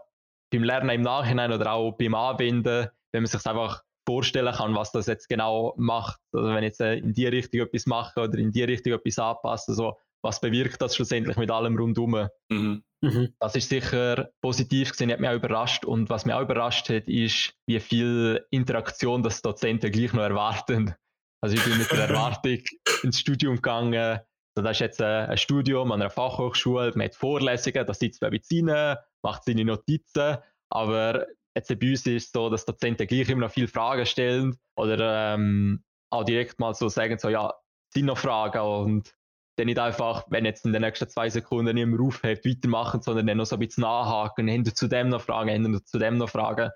beim 0.50 0.64
Lernen 0.64 0.90
im 0.90 1.02
Nachhinein 1.02 1.52
oder 1.52 1.72
auch 1.72 1.92
beim 1.92 2.14
Anbinden, 2.14 2.88
wenn 3.12 3.22
man 3.22 3.26
sich 3.26 3.46
einfach 3.46 3.82
vorstellen 4.06 4.54
kann, 4.54 4.74
was 4.74 4.92
das 4.92 5.06
jetzt 5.06 5.28
genau 5.28 5.74
macht. 5.76 6.20
Also 6.32 6.48
wenn 6.48 6.62
ich 6.62 6.68
jetzt 6.68 6.80
äh, 6.80 6.96
in 6.96 7.12
die 7.12 7.26
Richtung 7.26 7.60
etwas 7.60 7.86
mache 7.86 8.20
oder 8.20 8.38
in 8.38 8.52
die 8.52 8.62
Richtung 8.62 8.92
etwas 8.92 9.18
anpasse, 9.18 9.72
also 9.72 9.96
was 10.22 10.40
bewirkt 10.40 10.80
das 10.82 10.96
schlussendlich 10.96 11.36
mit 11.36 11.50
allem 11.50 11.76
rundum? 11.76 12.28
Mhm. 12.48 12.82
Mhm. 13.02 13.34
Das 13.38 13.54
ist 13.54 13.68
sicher 13.68 14.30
positiv 14.40 14.92
gewesen, 14.92 15.12
hat 15.12 15.20
mich 15.20 15.30
auch 15.30 15.34
überrascht. 15.34 15.84
Und 15.84 16.10
was 16.10 16.24
mich 16.24 16.34
auch 16.34 16.42
überrascht 16.42 16.88
hat, 16.88 17.08
ist, 17.08 17.54
wie 17.66 17.80
viel 17.80 18.44
Interaktion 18.50 19.22
das 19.22 19.42
Dozenten 19.42 19.92
gleich 19.92 20.12
noch 20.12 20.22
erwarten. 20.22 20.94
Also 21.40 21.56
ich 21.56 21.64
bin 21.64 21.78
mit 21.78 21.90
der 21.92 21.98
Erwartung 22.08 22.58
ins 23.02 23.20
Studium 23.20 23.56
gegangen. 23.56 24.20
Also 24.56 24.64
das 24.64 24.72
ist 24.72 24.80
jetzt 24.80 25.00
äh, 25.00 25.04
ein 25.04 25.36
Studium 25.36 25.92
an 25.92 26.00
einer 26.00 26.10
Fachhochschule, 26.10 26.92
man 26.96 27.06
hat 27.06 27.14
Vorlesungen, 27.14 27.86
da 27.86 27.92
sitzt 27.92 28.22
man 28.22 28.32
rein, 28.32 28.96
macht 29.22 29.44
seine 29.44 29.64
Notizen, 29.64 30.38
aber 30.70 31.26
Jetzt 31.56 31.68
bei 31.68 31.90
uns 31.90 32.06
ist 32.06 32.26
es 32.26 32.32
so, 32.32 32.50
dass 32.50 32.66
Dozenten 32.66 33.06
gleich 33.06 33.30
immer 33.30 33.46
noch 33.46 33.50
viele 33.50 33.66
Fragen 33.66 34.04
stellen 34.04 34.58
oder 34.76 35.34
ähm, 35.34 35.82
auch 36.10 36.22
direkt 36.22 36.60
mal 36.60 36.74
so 36.74 36.90
sagen, 36.90 37.18
so, 37.18 37.30
ja, 37.30 37.54
sind 37.94 38.04
noch 38.04 38.18
Fragen 38.18 38.60
und 38.60 39.14
dann 39.56 39.64
nicht 39.64 39.78
einfach, 39.78 40.26
wenn 40.28 40.44
jetzt 40.44 40.66
in 40.66 40.74
den 40.74 40.82
nächsten 40.82 41.08
zwei 41.08 41.30
Sekunden 41.30 41.74
niemand 41.74 42.02
aufhört, 42.02 42.44
weitermachen, 42.44 43.00
sondern 43.00 43.26
dann 43.26 43.38
noch 43.38 43.46
so 43.46 43.56
ein 43.56 43.60
bisschen 43.60 43.80
nachhaken, 43.82 44.48
hinter 44.48 44.74
zu 44.74 44.86
dem 44.86 45.08
noch 45.08 45.22
Fragen, 45.22 45.48
hinter 45.48 45.82
zu 45.82 45.98
dem 45.98 46.18
noch 46.18 46.28
Fragen. 46.28 46.70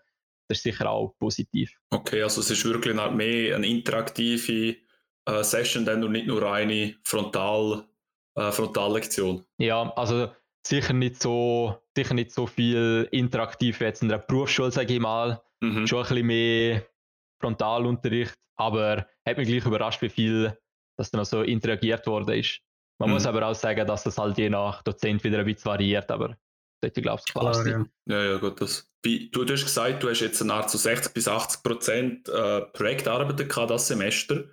Das 0.48 0.58
ist 0.58 0.62
sicher 0.62 0.90
auch 0.90 1.14
positiv. 1.18 1.74
Okay, 1.90 2.22
also 2.22 2.40
es 2.40 2.50
ist 2.50 2.64
wirklich 2.64 2.94
mehr 2.94 3.56
eine 3.56 3.66
interaktive 3.66 4.76
äh, 5.26 5.42
Session 5.42 5.84
dann 5.84 6.02
und 6.02 6.12
nicht 6.12 6.26
nur 6.26 6.50
eine 6.50 6.94
frontal 7.04 7.84
äh, 8.34 8.50
Frontallektion. 8.50 9.44
Ja, 9.58 9.92
also 9.94 10.30
sicher 10.66 10.94
nicht 10.94 11.20
so, 11.20 11.76
sicher 12.02 12.14
nicht 12.14 12.32
so 12.32 12.46
viel 12.46 13.08
interaktiv 13.10 13.80
wie 13.80 13.84
jetzt 13.84 14.02
in 14.02 14.08
der 14.08 14.18
Berufsschule, 14.18 14.70
sage 14.70 14.94
ich 14.94 15.00
mal. 15.00 15.40
Mhm. 15.60 15.86
Schon 15.86 15.98
ein 15.98 16.08
bisschen 16.08 16.26
mehr 16.26 16.86
Frontalunterricht, 17.40 18.34
aber 18.56 19.06
hat 19.26 19.36
mich 19.38 19.48
gleich 19.48 19.64
überrascht, 19.64 20.02
wie 20.02 20.08
viel 20.08 20.56
das 20.96 21.10
dann 21.10 21.20
auch 21.20 21.26
so 21.26 21.42
interagiert 21.42 22.06
worden 22.06 22.34
ist. 22.34 22.60
Man 22.98 23.08
mhm. 23.08 23.14
muss 23.14 23.26
aber 23.26 23.46
auch 23.46 23.54
sagen, 23.54 23.86
dass 23.86 24.04
das 24.04 24.18
halt 24.18 24.36
je 24.38 24.50
nach 24.50 24.82
Dozent 24.82 25.24
wieder 25.24 25.38
ein 25.38 25.44
bisschen 25.46 25.64
variiert, 25.64 26.10
aber 26.10 26.36
sollte, 26.82 27.02
glaube 27.02 27.22
ich, 27.26 27.32
klar 27.32 27.54
sein. 27.54 27.90
Ja. 28.06 28.16
ja, 28.16 28.32
ja, 28.32 28.38
gut. 28.38 28.60
Das, 28.60 28.90
wie, 29.02 29.30
du, 29.30 29.44
du 29.44 29.52
hast 29.54 29.64
gesagt, 29.64 30.02
du 30.02 30.10
hast 30.10 30.20
jetzt 30.20 30.42
eine 30.42 30.54
Art 30.54 30.70
so 30.70 30.78
60 30.78 31.12
bis 31.12 31.28
80 31.28 31.62
Prozent 31.62 32.28
äh, 32.28 32.62
Projektarbeiten 32.72 33.48
gehabt 33.48 33.70
das 33.70 33.88
Semester. 33.88 34.44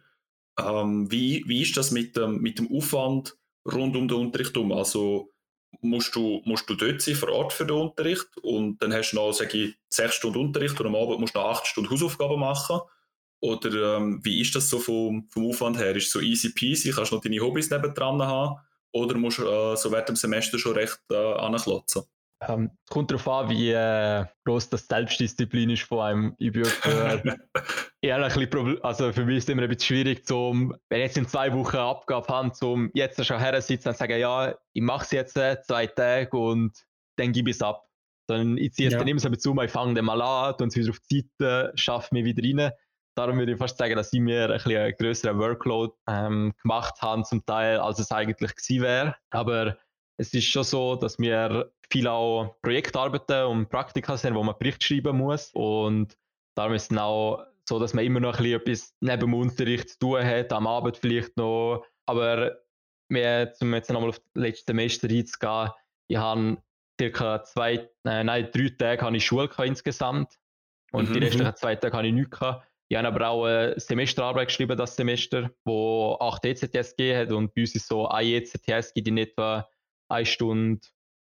Ähm, 0.60 1.12
wie, 1.12 1.44
wie 1.48 1.62
ist 1.62 1.76
das 1.78 1.92
mit 1.92 2.16
dem, 2.16 2.42
mit 2.42 2.60
dem 2.60 2.70
Aufwand 2.72 3.38
rund 3.66 3.96
um 3.96 4.08
den 4.08 4.18
Unterricht 4.18 4.56
um? 4.58 4.72
Also 4.72 5.34
musst 5.82 6.16
du, 6.16 6.42
musst 6.46 6.70
du 6.70 6.76
dort 6.76 7.02
sein, 7.02 7.16
vor 7.16 7.30
Ort 7.30 7.54
für 7.54 7.66
den 7.66 7.78
Unterricht 7.78 8.28
und 8.42 8.82
dann 8.82 8.94
hast 8.94 9.12
du 9.12 9.18
noch, 9.18 9.32
sage 9.32 9.58
ich, 9.58 9.76
6 9.90 10.16
Stunden 10.16 10.40
Unterricht 10.40 10.80
und 10.80 10.88
am 10.88 10.96
Abend 10.96 11.20
musst 11.20 11.36
du 11.36 11.40
noch 11.40 11.50
8 11.50 11.68
Stunden 11.68 11.90
Hausaufgaben 11.90 12.40
machen 12.40 12.80
oder 13.40 13.98
ähm, 13.98 14.20
wie 14.24 14.42
ist 14.42 14.56
das 14.56 14.70
so 14.70 14.80
vom, 14.80 15.28
vom 15.30 15.48
Aufwand 15.48 15.78
her? 15.78 15.96
Ist 15.96 16.08
es 16.08 16.12
so 16.12 16.20
easy 16.20 16.54
peasy? 16.54 16.92
Kannst 16.92 17.12
du 17.12 17.16
noch 17.16 17.24
deine 17.24 17.40
Hobbys 17.40 17.70
nebendran 17.70 18.22
haben? 18.22 18.60
Oder 18.92 19.16
musst 19.16 19.40
du 19.40 19.44
äh, 19.46 19.78
so 19.78 19.92
während 19.92 20.10
dem 20.10 20.16
Semester 20.16 20.58
schon 20.58 20.74
recht 20.74 21.00
äh, 21.12 21.16
anklotzen? 21.16 22.04
Ähm, 22.42 22.72
es 22.84 22.90
kommt 22.92 23.10
darauf 23.10 23.28
an, 23.28 23.50
wie 23.50 23.72
äh, 23.72 24.26
groß 24.46 24.70
das 24.70 24.88
Selbstdisziplin 24.88 25.72
ist 25.72 25.84
von 25.84 26.00
einem. 26.00 26.36
Ich 26.38 26.52
bin 26.52 26.66
für, 26.66 27.22
eher 28.02 28.24
ein 28.24 28.34
bisschen 28.34 28.84
also 28.84 29.12
für 29.12 29.26
mich 29.26 29.38
ist 29.38 29.44
es 29.46 29.50
immer 29.50 29.64
ein 29.64 29.70
bisschen 29.70 29.98
schwierig, 29.98 30.26
zum, 30.26 30.76
wenn 30.90 31.00
ich 31.00 31.08
jetzt 31.08 31.18
in 31.18 31.28
zwei 31.28 31.52
Wochen 31.54 31.78
Abgabe 31.78 32.28
habe, 32.28 32.52
zum 32.52 32.92
jetzt 32.94 33.24
schon 33.26 33.40
her 33.40 33.60
sitzen 33.62 33.90
und 33.90 33.98
sagen, 33.98 34.20
ja, 34.20 34.56
ich 34.74 34.82
mache 34.84 35.06
es 35.06 35.12
jetzt 35.12 35.38
äh, 35.38 35.62
zwei 35.62 35.88
Tage 35.88 36.38
und 36.38 36.78
dann 37.18 37.32
gebe 37.32 37.50
ich 37.50 37.56
es 37.56 37.62
ab. 37.62 37.88
Dann 38.30 38.58
ich 38.58 38.74
ziehe 38.74 38.90
es 38.90 38.94
ja. 38.94 39.00
dann 39.00 39.08
immer 39.08 39.20
so 39.20 39.30
zu, 39.30 39.60
ich 39.62 39.72
fange 39.72 39.96
dann 39.96 40.06
mal 40.06 40.22
an, 40.22 40.54
und 40.60 40.68
es 40.68 40.76
wieder 40.76 40.92
auf 40.92 41.00
die 41.10 41.28
Seite, 41.40 41.72
schaffe 41.76 42.14
mich 42.14 42.26
wieder 42.26 42.44
rein 42.44 42.72
darum 43.18 43.40
würde 43.40 43.54
ich 43.54 43.58
fast 43.58 43.78
sagen, 43.78 43.96
dass 43.96 44.12
sie 44.12 44.20
mir 44.20 44.46
ein 44.46 44.54
bisschen 44.54 44.78
einen 44.78 44.96
größeren 44.96 45.40
Workload 45.40 45.94
ähm, 46.08 46.54
gemacht 46.62 47.02
haben, 47.02 47.26
zum 47.26 47.46
Teil, 47.46 47.80
als 47.80 48.00
es 48.00 48.12
eigentlich 48.12 48.56
gewesen 48.56 48.84
wäre. 48.84 49.16
Aber 49.32 49.78
es 50.18 50.34
ist 50.34 50.46
schon 50.46 50.64
so, 50.64 50.96
dass 50.96 51.20
wir 51.20 51.72
viel 51.90 52.08
auch 52.08 52.56
Projektarbeiten 52.62 53.46
und 53.46 53.70
Praktika 53.70 54.18
sind, 54.18 54.36
wo 54.36 54.44
man 54.44 54.56
Bericht 54.58 54.84
schreiben 54.84 55.18
muss. 55.18 55.52
Und 55.54 56.18
darum 56.56 56.74
ist 56.74 56.92
es 56.92 56.98
auch 56.98 57.46
so, 57.68 57.80
dass 57.80 57.94
man 57.94 58.04
immer 58.04 58.20
noch 58.20 58.40
ein 58.40 58.44
bisschen 58.44 58.62
etwas 58.62 58.96
neben 59.00 59.20
dem 59.22 59.34
Unterricht 59.36 59.90
zu 59.90 60.00
tun 60.00 60.24
hat, 60.24 60.52
am 60.52 60.68
Abend 60.68 60.98
vielleicht 60.98 61.38
noch. 61.38 61.86
Aber 62.08 62.58
mehr, 63.10 63.54
um 63.62 63.74
jetzt 63.74 63.92
nochmal 63.92 64.10
auf 64.10 64.20
das 64.20 64.28
letzte 64.34 64.72
Semester 64.72 65.08
einzugehen, 65.10 65.70
ich 66.08 66.18
habe 66.18 66.58
circa 67.00 67.44
zwei, 67.44 67.74
äh, 68.06 68.24
nein, 68.24 68.50
drei 68.52 68.70
Tage 68.70 69.02
habe 69.02 69.18
ich 69.18 69.26
Schule 69.26 69.50
insgesamt. 69.64 70.34
Und 70.92 71.10
mhm. 71.10 71.14
die 71.14 71.20
restlichen 71.20 71.56
zwei 71.56 71.76
Tage 71.76 71.96
habe 71.96 72.08
ich 72.08 72.14
nichts 72.14 72.40
gehabt. 72.40 72.66
Ich 72.90 72.98
habe 72.98 73.08
aber 73.08 73.28
auch 73.28 73.46
eine 73.46 73.78
Semesterarbeit 73.78 74.48
geschrieben, 74.48 74.78
das 74.78 74.96
Semester, 74.96 75.52
wo 75.66 76.18
acht 76.22 76.46
ECTS 76.46 76.96
gegeben 76.96 77.20
hat 77.20 77.32
und 77.34 77.54
bei 77.54 77.62
uns 77.62 77.76
ist 77.76 77.88
so 77.88 78.08
ein 78.08 78.26
ECTS 78.26 78.94
gibt 78.94 79.10
in 79.10 79.18
etwa 79.18 79.68
eine 80.10 80.26
Stunde 80.26 80.82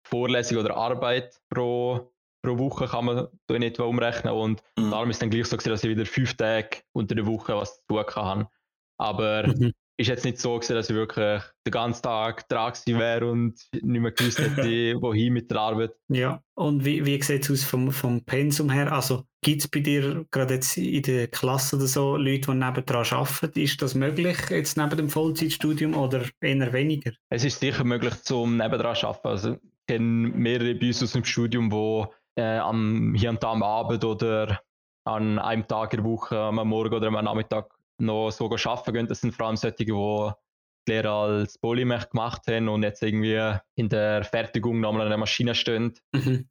Vorlesung 0.08 0.60
oder 0.60 0.76
Arbeit 0.76 1.40
pro, 1.50 2.14
pro 2.44 2.60
Woche 2.60 2.88
kann 2.88 3.06
man 3.06 3.28
in 3.50 3.64
etwa 3.64 3.84
umrechnen 3.84 4.34
und 4.34 4.62
mhm. 4.78 4.92
darum 4.92 5.10
ist 5.10 5.18
es 5.18 5.20
dann 5.20 5.30
gleich 5.30 5.48
so, 5.48 5.58
dass 5.58 5.84
ich 5.84 5.90
wieder 5.90 6.06
fünf 6.06 6.36
Tage 6.36 6.82
unter 6.94 7.16
der 7.16 7.26
Woche 7.26 7.56
was 7.56 7.78
zu 7.78 7.82
tun 7.88 8.06
kann. 8.06 8.48
Aber 8.98 9.48
mhm 9.48 9.74
ist 9.98 10.08
jetzt 10.08 10.26
nicht 10.26 10.40
so 10.40 10.56
gewesen, 10.56 10.76
dass 10.76 10.90
ich 10.90 10.96
wirklich 10.96 11.42
den 11.66 11.72
ganzen 11.72 12.04
Tag 12.04 12.48
dran 12.50 12.74
wäre 12.86 13.32
und 13.32 13.56
nicht 13.72 14.02
mehr 14.02 14.12
gewusst 14.12 14.40
hätte, 14.40 14.96
wohin 15.02 15.34
mit 15.34 15.50
der 15.50 15.60
Arbeit. 15.60 15.92
Ja, 16.10 16.42
und 16.56 16.84
wie, 16.84 17.06
wie 17.06 17.22
sieht 17.22 17.44
es 17.44 17.52
aus 17.52 17.64
vom, 17.64 17.92
vom 17.92 18.24
Pensum 18.26 18.70
her? 18.70 18.92
Also 18.92 19.24
gibt 19.42 19.62
es 19.62 19.68
bei 19.68 19.80
dir 19.80 20.26
gerade 20.32 20.56
jetzt 20.56 20.78
in 20.78 21.02
der 21.04 21.28
Klasse 21.28 21.78
oder 21.78 21.88
so 21.88 22.18
Leute, 22.18 22.52
die 22.52 22.58
nebendran 22.58 23.06
arbeiten? 23.10 23.60
Ist 23.60 23.82
das 23.82 23.96
möglich 23.96 24.38
jetzt 24.50 24.78
neben 24.78 24.98
dem 24.98 25.10
Vollzeitstudium 25.10 25.96
oder 25.96 26.24
eher 26.42 26.74
weniger? 26.74 27.12
Es 27.30 27.46
ist 27.46 27.60
sicher 27.60 27.84
möglich 27.84 28.16
zum 28.24 28.58
nebendran 28.58 28.96
zu 28.96 29.08
arbeiten. 29.08 29.28
Also 29.28 29.52
ich 29.54 29.88
kenne 29.88 30.30
mehrere 30.30 30.76
bei 30.76 30.88
uns 30.88 31.04
aus 31.04 31.14
dem 31.14 31.24
Studium, 31.24 31.70
die 31.70 32.42
äh, 32.42 32.58
am, 32.58 33.14
hier 33.16 33.30
und 33.30 33.42
da 33.42 33.52
am 33.52 33.64
Abend 33.64 34.04
oder 34.04 34.60
an 35.06 35.40
einem 35.40 35.68
Tag 35.68 35.94
in 35.94 36.04
der 36.04 36.12
Woche, 36.12 36.38
am 36.38 36.56
Morgen 36.68 36.94
oder 36.94 37.08
am 37.08 37.24
Nachmittag 37.24 37.75
noch 37.98 38.32
so 38.32 38.46
arbeiten 38.46 38.94
gehen. 38.94 39.08
Das 39.08 39.22
sind 39.22 39.34
vor 39.34 39.48
allem 39.48 39.58
solche, 39.58 39.78
die 39.78 39.86
die 39.86 40.32
Lehre 40.92 41.12
als 41.12 41.58
Polymech 41.58 42.10
gemacht 42.10 42.44
haben 42.48 42.70
und 42.70 42.84
jetzt 42.84 43.02
irgendwie 43.02 43.58
in 43.76 43.90
der 43.90 44.24
Fertigung 44.24 44.80
nochmal 44.80 45.04
an 45.04 45.10
der 45.10 45.18
Maschine 45.18 45.56
stehen. 45.56 45.94
Mhm. 46.14 46.50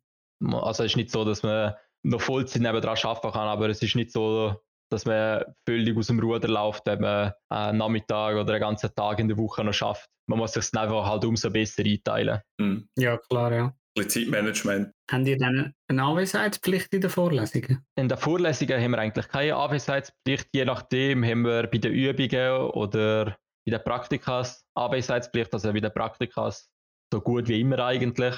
Also 0.52 0.82
es 0.84 0.92
ist 0.92 0.96
nicht 0.96 1.10
so, 1.10 1.24
dass 1.24 1.42
man 1.42 1.74
noch 2.02 2.20
Vollzeit 2.20 2.62
nebenan 2.62 2.88
arbeiten 2.88 3.32
kann, 3.32 3.48
aber 3.48 3.68
es 3.68 3.80
ist 3.82 3.94
nicht 3.94 4.10
so, 4.10 4.56
dass 4.90 5.06
man 5.06 5.44
völlig 5.66 5.96
aus 5.96 6.08
dem 6.08 6.20
Ruder 6.20 6.48
läuft, 6.48 6.86
wenn 6.86 7.00
man 7.00 7.32
einen 7.48 7.78
Nachmittag 7.78 8.36
oder 8.36 8.54
einen 8.54 8.60
ganzen 8.60 8.94
Tag 8.94 9.18
in 9.20 9.28
der 9.28 9.38
Woche 9.38 9.64
noch 9.64 9.72
schafft. 9.72 10.10
Man 10.26 10.38
muss 10.38 10.52
sich 10.52 10.64
es 10.64 10.74
einfach 10.74 11.06
halt 11.06 11.24
umso 11.24 11.50
besser 11.50 11.84
einteilen. 11.84 12.40
Mhm. 12.60 12.88
Ja, 12.98 13.18
klar, 13.18 13.52
ja. 13.52 13.74
Zeitmanagement. 14.02 14.92
Haben 15.10 15.26
ihr 15.26 15.38
dann 15.38 15.72
eine 15.88 16.02
Anwesenheitspflicht 16.02 16.92
in 16.92 17.00
den 17.00 17.10
Vorlesungen? 17.10 17.84
In 17.96 18.08
den 18.08 18.18
Vorlesungen 18.18 18.80
haben 18.80 18.90
wir 18.90 18.98
eigentlich 18.98 19.28
keine 19.28 19.56
Anwesenheitspflicht. 19.56 20.48
Je 20.52 20.64
nachdem 20.64 21.24
haben 21.24 21.42
wir 21.42 21.68
bei 21.68 21.78
den 21.78 21.92
Übungen 21.92 22.70
oder 22.72 23.36
bei 23.66 23.70
den 23.70 23.84
Praktikas 23.84 24.64
Anwesenheitspflicht, 24.74 25.52
also 25.54 25.72
bei 25.72 25.80
den 25.80 25.92
Praktikas 25.92 26.70
so 27.12 27.20
gut 27.20 27.48
wie 27.48 27.60
immer 27.60 27.78
eigentlich. 27.78 28.34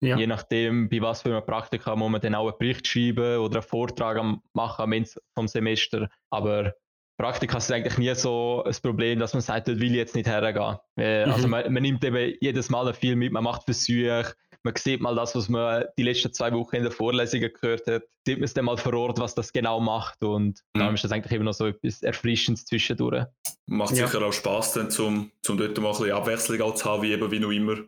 Ja. 0.00 0.16
Je 0.16 0.26
nachdem, 0.26 0.88
bei 0.88 1.00
was 1.00 1.22
für 1.22 1.30
einem 1.30 1.44
Praktika 1.44 1.96
muss 1.96 2.10
man 2.10 2.20
dann 2.20 2.34
auch 2.34 2.48
einen 2.48 2.58
Bericht 2.58 2.86
schreiben 2.86 3.38
oder 3.38 3.56
einen 3.56 3.68
Vortrag 3.68 4.22
machen 4.52 4.82
am 4.82 4.92
Ende 4.92 5.10
vom 5.34 5.48
Semester. 5.48 6.08
Aber 6.30 6.72
Praktika 7.18 7.58
ist 7.58 7.72
eigentlich 7.72 7.98
nie 7.98 8.14
so 8.14 8.62
ein 8.64 8.76
Problem, 8.80 9.18
dass 9.18 9.32
man 9.32 9.40
sagt, 9.40 9.66
dort 9.66 9.80
will 9.80 9.90
ich 9.90 9.96
jetzt 9.96 10.14
nicht 10.14 10.28
hergehen. 10.28 10.76
Äh, 10.96 11.24
also 11.24 11.46
mhm. 11.46 11.50
man, 11.50 11.72
man, 11.72 11.82
nimmt 11.82 12.04
eben 12.04 12.34
jedes 12.40 12.70
Mal 12.70 12.92
viel 12.94 13.16
mit, 13.16 13.32
man 13.32 13.42
macht 13.42 13.64
Versuche, 13.64 14.34
man 14.64 14.74
sieht 14.76 15.00
mal 15.00 15.14
das, 15.14 15.34
was 15.34 15.48
man 15.48 15.84
die 15.96 16.02
letzten 16.02 16.32
zwei 16.32 16.52
Wochen 16.52 16.76
in 16.76 16.82
der 16.82 16.92
Vorlesung 16.92 17.40
gehört 17.40 17.86
hat, 17.86 18.02
sieht 18.26 18.38
man 18.38 18.44
es 18.44 18.54
dann 18.54 18.64
mal 18.64 18.76
vor 18.76 18.94
Ort, 18.94 19.18
was 19.18 19.34
das 19.34 19.52
genau 19.52 19.80
macht 19.80 20.22
und 20.22 20.62
mhm. 20.74 20.78
darum 20.78 20.94
ist 20.94 21.04
das 21.04 21.12
eigentlich 21.12 21.32
immer 21.32 21.44
noch 21.44 21.54
so 21.54 21.66
etwas 21.66 22.02
Erfrischendes 22.02 22.66
zwischendurch. 22.66 23.24
Macht 23.66 23.96
ja. 23.96 24.06
sicher 24.06 24.24
auch 24.24 24.32
Spaß, 24.32 24.74
dann, 24.74 24.90
zum, 24.90 25.30
zum 25.42 25.58
dort 25.58 25.78
mal 25.78 25.88
ein 25.88 25.92
bisschen 25.92 26.12
Abwechslung 26.12 26.60
auch 26.62 26.74
zu 26.74 26.84
haben, 26.84 27.02
wie 27.02 27.12
eben 27.12 27.30
wie 27.30 27.40
noch 27.40 27.50
immer 27.50 27.78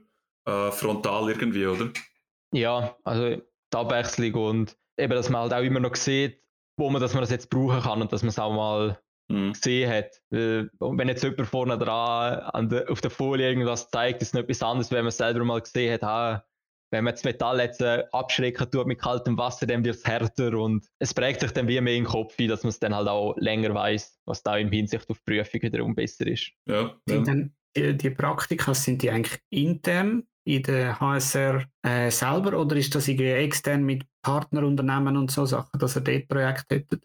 äh, 0.46 0.70
frontal 0.70 1.28
irgendwie, 1.30 1.66
oder? 1.66 1.90
Ja, 2.52 2.96
also 3.04 3.36
die 3.36 3.76
Abwechslung 3.76 4.34
und 4.34 4.76
eben, 4.96 5.12
dass 5.12 5.30
man 5.30 5.42
halt 5.42 5.52
auch 5.52 5.62
immer 5.62 5.80
noch 5.80 5.94
sieht, 5.96 6.40
wo 6.76 6.90
man, 6.90 7.00
dass 7.00 7.14
man 7.14 7.22
das 7.22 7.30
jetzt 7.30 7.50
brauchen 7.50 7.80
kann 7.80 8.00
und 8.00 8.12
dass 8.12 8.22
man 8.22 8.30
es 8.30 8.38
auch 8.38 8.52
mal 8.52 8.98
mhm. 9.28 9.52
gesehen 9.52 9.90
hat. 9.90 10.20
wenn 10.30 11.08
jetzt 11.08 11.22
jemand 11.22 11.46
vorne 11.46 11.78
dran 11.78 12.68
der, 12.68 12.90
auf 12.90 13.00
der 13.00 13.10
Folie 13.10 13.48
irgendwas 13.48 13.90
zeigt, 13.90 14.22
ist 14.22 14.28
es 14.28 14.34
nicht 14.34 14.44
etwas 14.44 14.62
anderes, 14.62 14.90
wenn 14.90 15.04
man 15.04 15.12
selber 15.12 15.44
mal 15.44 15.60
gesehen 15.60 15.92
hat, 15.94 16.02
ah, 16.04 16.44
wenn 16.90 17.04
man 17.04 17.14
das 17.14 17.24
Metall 17.24 17.60
jetzt 17.60 17.80
äh, 17.80 18.04
abschrecken 18.12 18.70
tut 18.70 18.86
mit 18.86 19.00
kaltem 19.00 19.38
Wasser, 19.38 19.66
dann 19.66 19.84
wird 19.84 19.96
es 19.96 20.04
härter 20.04 20.54
und 20.54 20.86
es 20.98 21.14
prägt 21.14 21.40
sich 21.40 21.52
dann 21.52 21.68
wie 21.68 21.80
mehr 21.80 21.94
in 21.94 22.04
den 22.04 22.10
Kopf, 22.10 22.36
dass 22.36 22.62
man 22.62 22.70
es 22.70 22.80
dann 22.80 22.94
halt 22.94 23.08
auch 23.08 23.36
länger 23.38 23.74
weiß, 23.74 24.20
was 24.26 24.42
da 24.42 24.56
in 24.56 24.70
Hinsicht 24.70 25.08
auf 25.08 25.24
Prüfung 25.24 25.62
wiederum 25.62 25.94
besser 25.94 26.26
ist. 26.26 26.50
Ja, 26.66 26.94
ja. 27.08 27.20
Dann, 27.20 27.54
die, 27.76 27.96
die 27.96 28.10
Praktika, 28.10 28.74
sind 28.74 29.02
die 29.02 29.10
eigentlich 29.10 29.40
intern 29.50 30.24
in 30.44 30.62
der 30.64 30.98
HSR 30.98 31.64
äh, 31.82 32.10
selber 32.10 32.58
oder 32.58 32.74
ist 32.76 32.94
das 32.94 33.06
irgendwie 33.06 33.30
extern 33.30 33.84
mit 33.84 34.04
Partnerunternehmen 34.22 35.16
und 35.16 35.30
so 35.30 35.46
Sachen, 35.46 35.78
dass 35.78 35.96
ihr 35.96 36.02
dort 36.02 36.28
Projekt 36.28 36.64
hättet? 36.70 37.04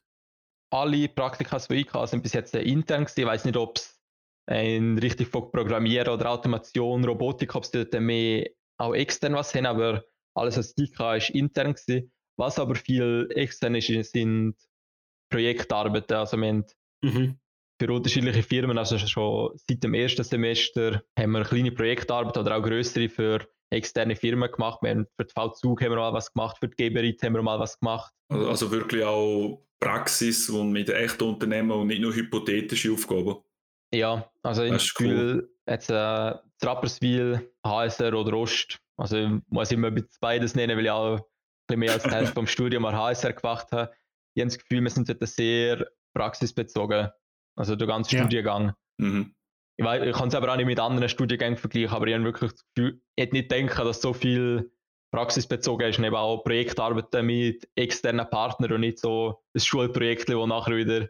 Alle 0.71 1.07
Praktika, 1.09 1.59
die 1.69 1.75
ich 1.75 1.93
hatte, 1.93 2.07
sind 2.07 2.23
bis 2.23 2.33
jetzt 2.33 2.55
intern 2.55 3.03
gewesen. 3.03 3.19
Ich 3.19 3.25
weiß 3.25 3.45
nicht, 3.45 3.57
ob 3.57 3.77
es 3.77 4.01
in 4.49 4.97
Richtung 4.97 5.27
von 5.27 5.51
Programmieren 5.51 6.09
oder 6.09 6.31
Automation, 6.31 7.03
Robotik, 7.03 7.53
ob 7.55 7.63
es 7.63 7.71
dort 7.71 7.93
mehr 7.99 8.47
auch 8.77 8.93
extern 8.93 9.33
was 9.33 9.53
haben, 9.53 9.65
aber 9.65 10.03
alles, 10.35 10.57
was 10.57 10.73
ich 10.77 10.93
kann, 10.93 11.17
ist 11.17 11.29
intern 11.29 11.73
gewesen. 11.73 12.11
Was 12.37 12.59
aber 12.59 12.75
viel 12.75 13.29
extern 13.33 13.75
ist, 13.75 13.87
sind 14.11 14.55
Projektarbeiten. 15.29 16.17
Also 16.17 16.37
wir 16.37 16.47
haben 16.47 16.65
mhm. 17.01 17.39
für 17.81 17.91
unterschiedliche 17.91 18.43
Firmen, 18.43 18.77
also 18.77 18.97
schon 18.97 19.51
seit 19.55 19.83
dem 19.83 19.93
ersten 19.93 20.23
Semester, 20.23 21.01
haben 21.17 21.31
wir 21.31 21.43
kleine 21.43 21.71
Projektarbeiten 21.71 22.41
oder 22.41 22.57
auch 22.57 22.63
größere 22.63 23.09
für 23.09 23.47
externe 23.71 24.15
Firmen 24.15 24.51
gemacht. 24.51 24.79
Wir 24.81 24.91
haben 24.91 25.07
für 25.17 25.25
die 25.25 25.33
V-Zug 25.33 25.81
haben 25.81 25.91
wir 25.91 25.97
mal 25.97 26.13
was 26.13 26.31
gemacht, 26.31 26.57
für 26.59 26.67
die 26.67 26.75
Geberit 26.75 27.21
haben 27.23 27.33
wir 27.33 27.41
mal 27.41 27.59
was 27.59 27.79
gemacht. 27.79 28.13
Also, 28.29 28.49
also 28.49 28.71
wirklich 28.71 29.03
auch 29.03 29.65
Praxis 29.79 30.49
und 30.49 30.71
mit 30.71 30.89
echten 30.89 31.23
Unternehmen 31.23 31.71
und 31.71 31.87
nicht 31.87 32.01
nur 32.01 32.13
hypothetische 32.13 32.91
Aufgaben. 32.91 33.37
Ja, 33.93 34.29
also 34.43 34.63
ich 34.63 34.93
Gefühl, 34.93 35.35
cool. 35.35 35.49
jetzt 35.67 35.89
äh, 35.89 36.33
Rapperswil, 36.63 37.51
HSR 37.65 38.13
oder 38.13 38.37
Ost, 38.37 38.79
also 38.97 39.17
ich 39.17 39.29
muss 39.49 39.71
immer 39.71 39.91
beides 40.21 40.55
nennen, 40.55 40.77
weil 40.77 40.85
ich 40.85 40.91
auch 40.91 41.17
ein 41.17 41.21
bisschen 41.67 41.79
mehr 41.79 41.93
als 41.93 42.03
die 42.03 42.11
Hälfte 42.11 42.33
vom 42.33 42.47
Studium 42.47 42.85
an 42.85 42.95
HSR 42.95 43.33
gemacht 43.33 43.71
habe. 43.71 43.91
Ich 44.35 44.41
habe 44.41 44.49
das 44.49 44.57
Gefühl, 44.57 44.81
wir 44.81 44.89
sind 44.89 45.09
dort 45.09 45.27
sehr 45.27 45.87
praxisbezogen, 46.13 47.09
also 47.57 47.75
der 47.75 47.87
ganze 47.87 48.15
ja. 48.15 48.21
Studiengang. 48.21 48.73
Mhm. 48.97 49.35
ich, 49.77 49.85
weiß, 49.85 50.07
ich 50.07 50.15
kann 50.15 50.29
es 50.29 50.35
aber 50.35 50.51
auch 50.51 50.55
nicht 50.55 50.65
mit 50.65 50.79
anderen 50.79 51.09
Studiengängen 51.09 51.57
vergleichen, 51.57 51.93
aber 51.93 52.07
ich 52.07 52.13
habe 52.13 52.23
wirklich 52.23 52.51
das 52.51 52.65
Gefühl, 52.73 53.01
ich 53.15 53.23
hätte 53.23 53.35
nicht 53.35 53.51
denken, 53.51 53.83
dass 53.83 54.01
so 54.01 54.13
viel 54.13 54.71
praxisbezogen 55.11 55.89
ist 55.89 55.97
und 55.97 56.05
eben 56.05 56.15
auch 56.15 56.43
Projektarbeiten 56.43 57.25
mit 57.25 57.67
externen 57.75 58.29
Partnern 58.29 58.73
und 58.73 58.81
nicht 58.81 58.99
so 58.99 59.43
ein 59.53 59.59
Schulprojekt, 59.61 60.29
das 60.29 60.47
nachher 60.47 60.75
wieder 60.75 61.09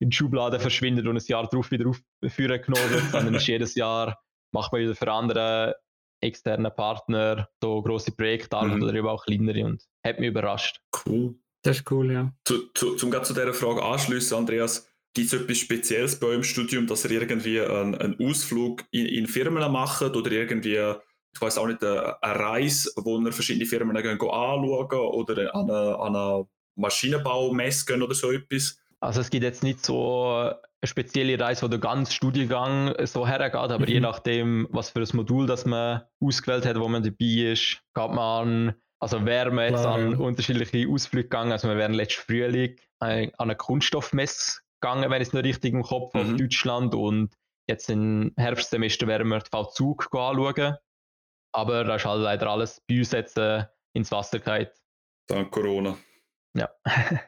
in 0.00 0.10
die 0.10 0.16
Schublade 0.16 0.58
verschwindet 0.58 1.06
und 1.06 1.16
ein 1.16 1.24
Jahr 1.26 1.48
darauf 1.48 1.70
wieder 1.70 1.90
aufführen 2.24 2.62
genommen 2.62 2.90
wird, 2.90 3.10
sondern 3.10 3.34
ist 3.34 3.46
jedes 3.46 3.74
Jahr 3.74 4.18
macht 4.52 4.72
man 4.72 4.82
wieder 4.82 4.94
für 4.94 5.10
andere 5.10 5.76
externe 6.20 6.70
Partner 6.70 7.48
so 7.62 7.82
große 7.82 8.12
Projektarbeit 8.12 8.76
mhm. 8.76 8.82
oder 8.82 8.94
eben 8.94 9.08
auch 9.08 9.24
kleinere 9.24 9.64
und 9.64 9.82
hat 10.04 10.20
mich 10.20 10.28
überrascht. 10.28 10.80
Cool. 11.06 11.34
Das 11.62 11.78
ist 11.78 11.90
cool, 11.90 12.12
ja. 12.12 12.32
Zu, 12.44 12.68
zu, 12.74 12.96
zum 12.96 13.10
gerade 13.10 13.26
zu 13.26 13.34
dieser 13.34 13.52
Frage 13.52 13.82
anschließen, 13.82 14.36
Andreas, 14.36 14.88
gibt 15.14 15.32
es 15.32 15.40
etwas 15.40 15.58
Spezielles 15.58 16.18
bei 16.18 16.28
eurem 16.28 16.42
Studium, 16.42 16.86
dass 16.86 17.04
ihr 17.04 17.10
irgendwie 17.20 17.60
einen, 17.60 17.94
einen 17.94 18.16
Ausflug 18.20 18.84
in, 18.90 19.06
in, 19.06 19.26
Firmen 19.26 19.70
macht 19.70 20.16
oder 20.16 20.30
irgendwie, 20.30 20.76
ich 21.34 21.40
weiß 21.40 21.58
auch 21.58 21.66
nicht, 21.66 21.82
eine, 21.82 22.22
eine 22.22 22.38
Reise, 22.38 22.90
wo 22.96 23.18
ihr 23.18 23.32
verschiedene 23.32 23.66
Firmen 23.66 23.96
gehen, 23.96 24.12
anschauen 24.12 24.92
oder 24.92 25.54
an 25.54 25.70
eine, 25.70 25.98
an 25.98 26.16
eine 26.16 26.46
Maschinenbaumesse 26.76 27.84
gehen 27.86 28.02
oder 28.02 28.14
so 28.14 28.30
etwas? 28.30 28.78
Also 29.00 29.20
es 29.20 29.30
gibt 29.30 29.44
jetzt 29.44 29.62
nicht 29.62 29.84
so 29.84 30.52
spezielle 30.86 31.38
Reise, 31.38 31.62
wo 31.62 31.68
der 31.68 31.78
ganze 31.78 32.12
Studiengang 32.12 32.94
so 33.06 33.26
hergeht, 33.26 33.54
aber 33.54 33.78
mhm. 33.80 33.92
je 33.92 34.00
nachdem, 34.00 34.68
was 34.70 34.90
für 34.90 35.00
ein 35.00 35.08
Modul 35.12 35.46
das 35.46 35.66
man 35.66 36.02
ausgewählt 36.20 36.64
hat, 36.66 36.78
wo 36.78 36.88
man 36.88 37.02
dabei 37.02 37.52
ist, 37.52 37.82
geht 37.94 38.10
man 38.10 38.18
an, 38.18 38.74
also 38.98 39.24
wären 39.24 39.54
wir 39.54 39.64
jetzt 39.64 39.82
Klar, 39.82 39.94
an 39.94 40.12
ja. 40.12 40.18
unterschiedliche 40.18 40.88
Ausflüge 40.88 41.24
gegangen, 41.24 41.52
also 41.52 41.68
wir 41.68 41.76
wären 41.76 41.92
letztes 41.92 42.24
Frühling 42.24 42.76
an 42.98 43.30
eine 43.38 43.56
Kunststoffmesse 43.56 44.60
gegangen, 44.80 45.10
wenn 45.10 45.22
ich 45.22 45.28
es 45.28 45.34
noch 45.34 45.42
richtig 45.42 45.74
im 45.74 45.82
Kopf 45.82 46.14
habe, 46.14 46.24
mhm. 46.24 46.32
auf 46.32 46.36
Deutschland 46.38 46.94
und 46.94 47.34
jetzt 47.68 47.90
im 47.90 48.32
Herbstsemester 48.36 49.06
werden 49.06 49.28
wir 49.28 49.38
den 49.38 49.50
V-Zug 49.50 50.08
anschauen, 50.14 50.76
aber 51.52 51.84
da 51.84 51.96
ist 51.96 52.04
halt 52.04 52.22
leider 52.22 52.48
alles 52.48 52.82
bei 52.88 52.98
uns 52.98 53.12
jetzt 53.12 53.36
äh, 53.36 53.64
ins 53.92 54.10
Wasser 54.10 54.38
gefallen. 54.38 54.68
Dank 55.28 55.50
Corona. 55.50 55.96
Ja. 56.54 56.68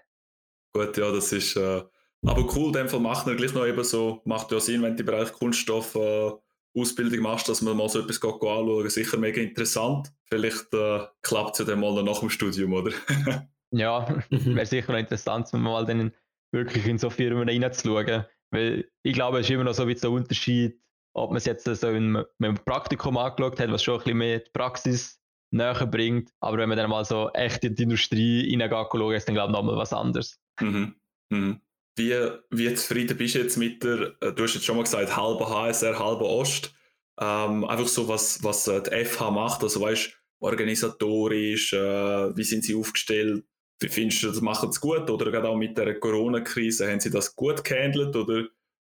Gut, 0.75 0.97
ja, 0.97 1.13
das 1.13 1.33
ist. 1.33 1.57
Äh, 1.57 1.85
aber 2.25 2.47
cool, 2.55 2.67
in 2.67 2.73
dem 2.73 2.89
Fall 2.89 3.01
macht 3.01 3.27
man 3.27 3.37
gleich 3.37 3.53
noch 3.55 3.67
eben 3.67 3.83
so, 3.85 4.21
macht 4.25 4.53
ja 4.53 4.61
Sinn, 4.61 4.83
wenn 4.83 4.97
du 4.97 5.01
im 5.01 5.07
Bereich 5.07 5.33
Kunststoff 5.33 5.95
äh, 5.95 6.31
Ausbildung 6.75 7.21
machst, 7.21 7.49
dass 7.49 7.63
man 7.63 7.77
mal 7.77 7.89
so 7.89 8.01
etwas 8.01 8.23
anschauen 8.23 8.89
Sicher 8.89 9.19
mega 9.19 9.41
interessant. 9.41 10.13
Vielleicht 10.27 10.73
äh, 10.73 11.01
klappt 11.21 11.53
es 11.53 11.59
ja 11.59 11.65
dann 11.65 11.81
mal 11.81 11.93
noch 11.95 12.03
nach 12.03 12.21
dem 12.21 12.31
Studium, 12.31 12.73
oder? 12.73 12.93
ja, 13.73 14.25
mhm. 14.31 14.55
wäre 14.55 14.67
sicher 14.67 14.93
noch 14.93 14.99
interessant, 14.99 15.53
wenn 15.53 15.61
man 15.61 15.73
mal 15.73 15.87
dann 15.87 16.13
wirklich 16.53 16.87
in 16.87 16.99
so 16.99 17.11
Firmen 17.11 17.49
reinzuschauen. 17.49 18.25
Weil 18.51 18.91
ich 19.03 19.15
glaube, 19.15 19.41
es 19.41 19.47
ist 19.47 19.51
immer 19.51 19.65
noch 19.65 19.75
so 19.75 19.83
ein 19.83 19.89
bisschen 19.89 20.03
der 20.03 20.11
Unterschied, 20.13 20.81
ob 21.15 21.31
man 21.31 21.39
es 21.39 21.45
jetzt 21.45 21.65
so 21.65 21.89
in 21.89 22.25
einem 22.39 22.55
Praktikum 22.65 23.19
angeschaut 23.19 23.61
hat, 23.61 23.71
was 23.71 23.83
schon 23.83 23.95
ein 23.95 24.05
bisschen 24.05 24.19
mehr 24.19 24.39
die 24.39 24.51
Praxis 24.53 25.21
näher 25.51 25.87
bringt. 25.87 26.31
Aber 26.41 26.59
wenn 26.59 26.69
man 26.69 26.79
dann 26.79 26.91
mal 26.91 27.05
so 27.05 27.31
echt 27.31 27.65
in 27.65 27.75
die 27.75 27.83
Industrie 27.83 28.49
hineingeht, 28.51 28.95
ist 29.15 29.29
dann 29.29 29.35
glaube 29.35 29.53
ich 29.53 29.57
nochmal 29.57 29.77
was 29.77 29.93
anderes. 29.93 30.41
Mhm. 30.61 30.95
Mhm. 31.31 31.61
Wie, 31.97 32.15
wie 32.51 32.75
zufrieden 32.75 33.17
bist 33.17 33.35
du 33.35 33.41
jetzt 33.41 33.57
mit 33.57 33.83
der, 33.83 34.15
äh, 34.21 34.33
du 34.33 34.45
hast 34.45 34.55
jetzt 34.55 34.65
schon 34.65 34.77
mal 34.77 34.85
gesagt, 34.85 35.17
halber 35.17 35.51
HSR, 35.51 35.99
halber 35.99 36.27
Ost. 36.27 36.75
Ähm, 37.21 37.65
einfach 37.65 37.89
so, 37.89 38.09
was, 38.09 38.43
was 38.43 38.67
äh, 38.67 38.83
die 38.83 39.05
FH 39.05 39.31
macht, 39.31 39.63
also 39.63 39.81
weißt 39.81 40.19
organisatorisch, 40.41 41.73
äh, 41.73 42.37
wie 42.37 42.45
sind 42.45 42.65
sie 42.65 42.75
aufgestellt? 42.75 43.45
Wie 43.81 43.89
findest 43.89 44.23
du, 44.23 44.29
das 44.29 44.41
machen 44.41 44.73
sie 44.73 44.81
gut? 44.81 45.11
Oder 45.11 45.31
gerade 45.31 45.49
auch 45.49 45.57
mit 45.57 45.77
der 45.77 45.99
Corona-Krise, 45.99 46.91
haben 46.91 47.01
sie 47.01 47.11
das 47.11 47.37
gut 47.37 47.63
gehandelt 47.65 48.17
oder 48.17 48.45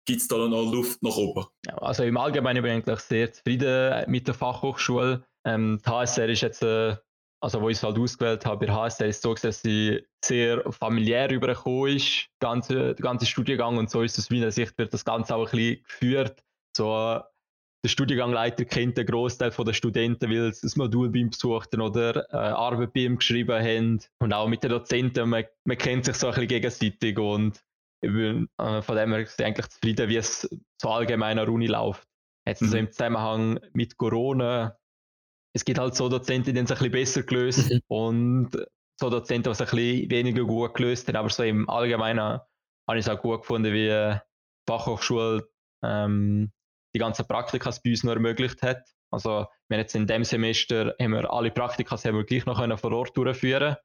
gibt 0.06 0.20
es 0.20 0.28
da 0.28 0.36
noch 0.36 0.72
Luft 0.72 1.02
nach 1.02 1.16
oben? 1.16 1.46
Ja, 1.66 1.74
also 1.78 2.04
im 2.04 2.16
Allgemeinen 2.16 2.62
bin 2.62 2.70
ich 2.72 2.76
eigentlich 2.76 3.00
sehr 3.00 3.32
zufrieden 3.32 4.04
mit 4.10 4.26
der 4.26 4.34
Fachhochschule. 4.34 5.24
Ähm, 5.44 5.80
die 5.84 5.90
HSR 5.90 6.28
ist 6.28 6.42
jetzt 6.42 6.62
äh, 6.62 6.96
also 7.42 7.60
wo 7.60 7.68
ich 7.68 7.76
es 7.76 7.82
halt 7.82 7.98
ausgewählt 7.98 8.46
habe, 8.46 8.66
bei 8.66 8.72
HSL 8.72 9.08
ist 9.08 9.16
es 9.16 9.22
so, 9.22 9.34
dass 9.34 9.62
sie 9.62 10.00
sehr 10.24 10.62
familiär 10.72 11.28
übergekommen 11.30 11.96
ist, 11.96 12.28
der 12.40 12.48
ganze, 12.48 12.74
der 12.94 13.02
ganze 13.02 13.26
Studiengang 13.26 13.78
und 13.78 13.90
so 13.90 14.02
ist 14.02 14.16
es, 14.16 14.30
wie 14.30 14.36
in 14.36 14.42
der 14.42 14.52
Sicht 14.52 14.78
wird 14.78 14.94
das 14.94 15.04
Ganze 15.04 15.34
auch 15.34 15.52
ein 15.52 15.56
bisschen 15.56 15.82
geführt. 15.82 16.44
So, 16.76 17.20
der 17.84 17.88
Studiengangleiter 17.88 18.64
kennt 18.64 18.96
den 18.96 19.06
Großteil 19.06 19.50
der 19.50 19.72
Studenten, 19.72 20.30
weil 20.30 20.52
sie 20.54 20.62
das 20.62 20.76
Modul 20.76 21.10
bei 21.10 21.18
ihm 21.18 21.30
besucht 21.30 21.76
oder 21.76 22.32
äh, 22.32 22.36
Arbeit 22.36 22.92
bei 22.92 23.00
ihm 23.00 23.18
geschrieben 23.18 23.60
haben. 23.60 24.00
Und 24.20 24.32
auch 24.32 24.46
mit 24.46 24.62
den 24.62 24.70
Dozenten, 24.70 25.28
man, 25.28 25.44
man 25.64 25.78
kennt 25.78 26.04
sich 26.04 26.14
so 26.14 26.28
ein 26.28 26.34
bisschen 26.34 26.48
gegenseitig 26.48 27.18
und 27.18 27.60
bin, 28.00 28.48
äh, 28.58 28.82
von 28.82 28.96
dem 28.96 29.10
her 29.10 29.22
ist 29.22 29.42
eigentlich 29.42 29.66
zufrieden, 29.66 30.08
wie 30.08 30.16
es 30.16 30.48
so 30.80 30.90
allgemein 30.90 31.40
an 31.40 31.46
der 31.46 31.54
Uni 31.54 31.66
läuft. 31.66 32.06
Jetzt 32.46 32.62
mhm. 32.62 32.66
also 32.66 32.76
im 32.78 32.92
Zusammenhang 32.92 33.60
mit 33.72 33.96
Corona 33.96 34.76
es 35.54 35.64
gibt 35.64 35.78
halt 35.78 35.94
so 35.94 36.08
Dozenten, 36.08 36.54
die 36.54 36.60
es 36.60 36.70
ein 36.70 36.76
bisschen 36.76 36.92
besser 36.92 37.22
gelöst 37.22 37.70
mhm. 37.70 37.80
und 37.88 38.50
so 38.98 39.10
Dozenten, 39.10 39.44
die 39.44 39.50
es 39.50 39.60
ein 39.60 39.66
bisschen 39.66 40.10
weniger 40.10 40.44
gut 40.44 40.74
gelöst 40.74 41.08
haben, 41.08 41.16
aber 41.16 41.30
so 41.30 41.42
im 41.42 41.68
Allgemeinen 41.68 42.40
habe 42.88 42.98
ich 42.98 43.06
es 43.06 43.08
auch 43.08 43.20
gut 43.20 43.42
gefunden, 43.42 43.72
wie 43.72 43.88
die 43.88 44.18
Fachhochschule 44.68 45.48
ähm, 45.84 46.52
die 46.94 46.98
ganzen 46.98 47.26
Praktika 47.26 47.70
bei 47.82 47.90
uns 47.90 48.04
noch 48.04 48.12
ermöglicht 48.12 48.62
hat. 48.62 48.82
Also 49.10 49.46
wir 49.68 49.78
jetzt 49.78 49.94
in 49.94 50.06
dem 50.06 50.24
Semester 50.24 50.94
haben 51.00 51.12
wir 51.12 51.30
alle 51.32 51.50
Praktika 51.50 51.96
haben 51.96 52.16
wir 52.16 52.24
gleich 52.24 52.46
noch 52.46 52.58
können 52.58 52.78
vor 52.78 52.92
Ort 52.92 53.16
durchführen 53.16 53.76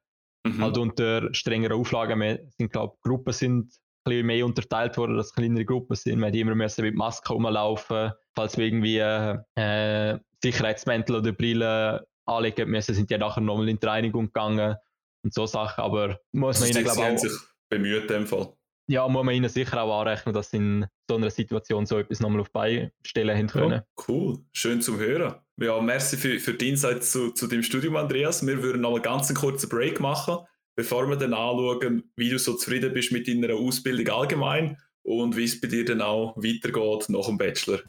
mhm. 0.46 0.62
halt 0.62 0.78
unter 0.78 1.34
strengeren 1.34 1.78
Auflagen. 1.78 2.20
Wir 2.20 2.48
sind, 2.56 2.72
glaube 2.72 2.96
Gruppen 3.02 3.32
sind 3.32 3.74
bisschen 4.08 4.26
mehr 4.26 4.44
unterteilt 4.44 4.96
worden, 4.96 5.16
dass 5.16 5.32
kleinere 5.32 5.64
Gruppen 5.64 5.96
sind. 5.96 6.18
Wir 6.20 6.26
haben 6.26 6.34
immer 6.34 6.54
müssen 6.54 6.84
mit 6.84 6.94
Masken 6.94 7.32
rumlaufen, 7.32 8.12
falls 8.34 8.56
wir 8.56 8.66
irgendwie 8.66 8.98
äh, 8.98 10.18
Sicherheitsmäntel 10.42 11.16
oder 11.16 11.32
Brille 11.32 12.06
anlegen 12.26 12.70
müssen, 12.70 12.94
sind 12.94 13.10
die 13.10 13.18
nachher 13.18 13.40
nochmal 13.40 13.68
in 13.68 13.80
die 13.80 13.86
Reinigung 13.86 14.26
gegangen 14.26 14.76
und 15.24 15.34
so 15.34 15.46
Sachen. 15.46 15.82
Aber 15.82 16.20
muss 16.32 16.60
man 16.60 16.68
ihnen, 16.70 16.84
glaube 16.84 17.00
ich, 17.00 17.06
auch... 17.06 17.18
sich 17.18 17.32
bemüht 17.70 18.02
in 18.02 18.08
dem 18.08 18.26
Fall. 18.26 18.52
Ja, 18.90 19.06
muss 19.06 19.24
man 19.24 19.34
ihnen 19.34 19.50
sicher 19.50 19.82
auch 19.82 20.00
anrechnen, 20.00 20.34
dass 20.34 20.50
sie 20.50 20.56
in 20.56 20.86
so 21.10 21.16
einer 21.16 21.30
Situation 21.30 21.84
so 21.84 21.98
etwas 21.98 22.20
nochmal 22.20 22.40
auf 22.40 22.50
Beistellen 22.50 23.36
haben 23.36 23.46
können. 23.48 23.72
Ja, 23.72 23.84
cool, 24.08 24.38
schön 24.52 24.80
zum 24.80 24.98
Hören. 24.98 25.34
Ja, 25.60 25.78
merci 25.80 26.16
für, 26.16 26.38
für 26.38 26.54
die 26.54 26.70
Insights 26.70 27.12
zu, 27.12 27.32
zu 27.32 27.48
dem 27.48 27.62
Studium, 27.62 27.96
Andreas. 27.96 28.46
Wir 28.46 28.62
würden 28.62 28.80
noch 28.80 28.94
einen 28.94 29.02
ganz 29.02 29.32
kurzen 29.34 29.68
Break 29.68 30.00
machen, 30.00 30.38
bevor 30.78 31.08
wir 31.08 31.16
dann 31.16 31.34
anschauen, 31.34 32.04
wie 32.14 32.30
du 32.30 32.38
so 32.38 32.54
zufrieden 32.54 32.94
bist 32.94 33.10
mit 33.10 33.26
deiner 33.26 33.52
Ausbildung 33.52 34.14
allgemein 34.14 34.80
und 35.02 35.36
wie 35.36 35.42
es 35.42 35.60
bei 35.60 35.66
dir 35.66 35.84
dann 35.84 36.00
auch 36.00 36.36
weitergeht 36.36 37.08
nach 37.08 37.26
dem 37.26 37.36
Bachelor. 37.36 37.80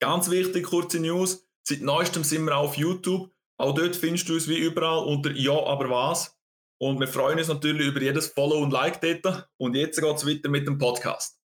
Ganz 0.00 0.28
wichtig, 0.28 0.64
kurze 0.64 0.98
News. 0.98 1.46
Seit 1.62 1.82
neuestem 1.82 2.24
sind 2.24 2.46
wir 2.46 2.56
auf 2.56 2.76
YouTube. 2.76 3.30
Auch 3.58 3.76
dort 3.76 3.94
findest 3.94 4.28
du 4.28 4.34
uns 4.34 4.48
wie 4.48 4.58
überall 4.58 5.04
unter 5.06 5.30
Ja, 5.30 5.64
aber 5.64 5.88
was. 5.88 6.36
Und 6.78 6.98
wir 6.98 7.06
freuen 7.06 7.38
uns 7.38 7.46
natürlich 7.46 7.86
über 7.86 8.02
jedes 8.02 8.26
Follow 8.26 8.60
und 8.60 8.72
Like 8.72 9.00
dort. 9.00 9.48
Und 9.56 9.76
jetzt 9.76 10.00
geht 10.00 10.16
es 10.16 10.26
weiter 10.26 10.48
mit 10.48 10.66
dem 10.66 10.78
Podcast. 10.78 11.39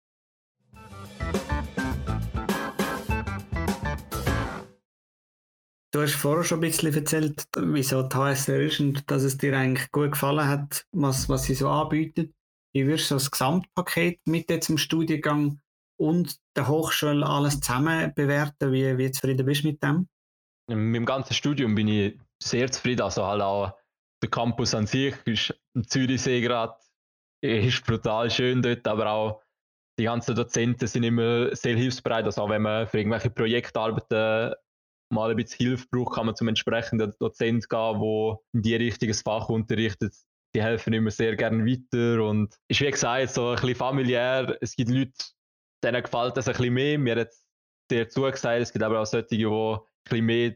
Du 5.93 6.01
hast 6.01 6.15
vorher 6.15 6.45
schon 6.45 6.59
ein 6.59 6.61
bisschen 6.61 6.93
erzählt, 6.93 7.43
wieso 7.57 8.03
die 8.03 8.15
HSR 8.15 8.61
ist 8.61 8.79
und 8.79 9.11
dass 9.11 9.23
es 9.23 9.37
dir 9.37 9.57
eigentlich 9.57 9.91
gut 9.91 10.13
gefallen 10.13 10.47
hat, 10.47 10.85
was, 10.93 11.27
was 11.27 11.43
sie 11.43 11.53
so 11.53 11.67
anbietet. 11.67 12.33
Wie 12.73 12.87
würdest 12.87 13.11
du 13.11 13.15
das 13.15 13.29
Gesamtpaket 13.29 14.21
mit 14.25 14.49
im 14.69 14.77
Studiengang 14.77 15.59
und 15.99 16.37
der 16.55 16.69
Hochschule 16.69 17.25
alles 17.25 17.59
zusammen 17.59 18.13
bewerten? 18.15 18.71
Wie, 18.71 18.97
wie 18.97 19.11
zufrieden 19.11 19.45
bist 19.45 19.63
du 19.63 19.67
mit 19.67 19.83
dem? 19.83 20.07
Mit 20.69 20.95
dem 20.95 21.05
ganzen 21.05 21.33
Studium 21.33 21.75
bin 21.75 21.89
ich 21.89 22.17
sehr 22.41 22.71
zufrieden. 22.71 23.01
Also 23.01 23.25
halt 23.25 23.41
auch 23.41 23.73
der 24.23 24.29
Campus 24.29 24.73
an 24.73 24.87
sich 24.87 25.13
ist 25.25 25.53
im 25.75 25.85
Zürichsee 25.85 26.39
gerade 26.39 26.75
ist 27.43 27.85
brutal 27.85 28.29
schön 28.29 28.61
dort, 28.61 28.87
aber 28.87 29.09
auch 29.09 29.41
die 29.99 30.03
ganzen 30.05 30.35
Dozenten 30.35 30.87
sind 30.87 31.03
immer 31.03 31.53
sehr 31.53 31.75
hilfsbereit. 31.75 32.23
Also 32.23 32.43
auch 32.43 32.49
wenn 32.49 32.61
man 32.61 32.87
für 32.87 32.99
irgendwelche 32.99 33.29
Projektarbeiten 33.29 34.53
mal 35.11 35.31
ein 35.31 35.37
bisschen 35.37 35.67
Hilfe 35.67 35.87
braucht, 35.91 36.15
kann 36.15 36.25
man 36.25 36.35
zum 36.35 36.47
entsprechenden 36.47 37.13
Dozent 37.19 37.69
gehen, 37.69 37.99
der 37.99 38.37
in 38.53 38.61
die 38.61 38.75
Richtung 38.75 39.13
Fach 39.13 39.49
unterrichtet. 39.49 40.13
Die 40.53 40.61
helfen 40.61 40.93
immer 40.93 41.11
sehr 41.11 41.35
gerne 41.35 41.65
weiter 41.65 42.23
und 42.23 42.55
ist 42.67 42.81
wie 42.81 42.91
gesagt 42.91 43.29
so 43.29 43.49
ein 43.49 43.55
bisschen 43.55 43.75
familiär. 43.75 44.57
Es 44.59 44.75
gibt 44.75 44.89
Leute, 44.89 45.13
denen 45.83 46.03
gefällt 46.03 46.35
das 46.35 46.47
ein 46.47 46.53
bisschen 46.53 46.73
mehr. 46.73 46.99
Mir 46.99 47.15
hat 47.21 47.31
dir 47.89 48.09
zugesagt, 48.09 48.61
es 48.61 48.73
gibt 48.73 48.83
aber 48.83 49.01
auch 49.01 49.05
solche, 49.05 49.27
die 49.27 49.45
ein 49.45 49.79
bisschen 50.03 50.25
mehr 50.25 50.55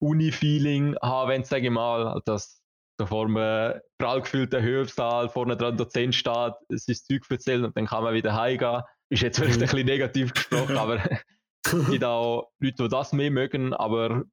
Uni-Feeling 0.00 0.96
haben, 1.00 1.30
wenn 1.30 1.44
sage 1.44 1.66
ich 1.66 1.70
mal, 1.70 2.20
dass 2.24 2.62
da 2.98 3.06
vor 3.06 3.26
einem 3.26 3.80
prall 3.98 4.22
gefüllten 4.22 4.62
Hörsaal 4.62 5.28
vorne 5.28 5.56
dran 5.56 5.76
Dozent 5.76 6.14
steht, 6.14 6.54
sein 6.68 6.96
Zeug 6.96 7.22
erzählt 7.30 7.64
und 7.64 7.76
dann 7.76 7.86
kann 7.86 8.04
man 8.04 8.14
wieder 8.14 8.34
heimgehen. 8.34 8.82
Ist 9.10 9.22
jetzt 9.22 9.38
vielleicht 9.38 9.60
ein 9.60 9.60
bisschen 9.60 9.86
negativ 9.86 10.32
gesprochen, 10.32 10.76
aber 10.78 11.00
es 11.72 11.86
gibt 11.90 12.04
auch 12.04 12.50
Leute, 12.60 12.82
die 12.84 12.88
das 12.88 13.12
mehr 13.12 13.30
mögen, 13.30 13.72
aber 13.74 14.24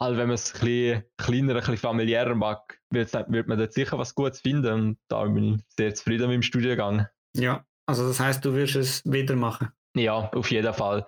halt, 0.00 0.16
wenn 0.16 0.28
man 0.28 0.34
es 0.34 0.54
ein 0.54 0.60
bisschen 0.60 1.04
kleiner, 1.16 1.54
ein 1.54 1.60
bisschen 1.60 1.76
familiärer 1.76 2.34
mag, 2.34 2.78
wird, 2.90 3.12
wird 3.12 3.48
man 3.48 3.58
dort 3.58 3.72
sicher 3.72 3.98
was 3.98 4.14
Gutes 4.14 4.40
finden 4.40 4.72
und 4.72 4.98
da 5.08 5.24
bin 5.24 5.54
ich 5.54 5.60
sehr 5.76 5.94
zufrieden 5.94 6.28
mit 6.28 6.34
dem 6.36 6.42
Studiengang. 6.42 7.06
Ja, 7.36 7.64
Also 7.86 8.06
das 8.06 8.20
heißt, 8.20 8.44
du 8.44 8.54
wirst 8.54 8.76
es 8.76 9.02
wieder 9.04 9.36
machen? 9.36 9.68
Ja, 9.96 10.30
auf 10.30 10.50
jeden 10.50 10.72
Fall. 10.74 11.06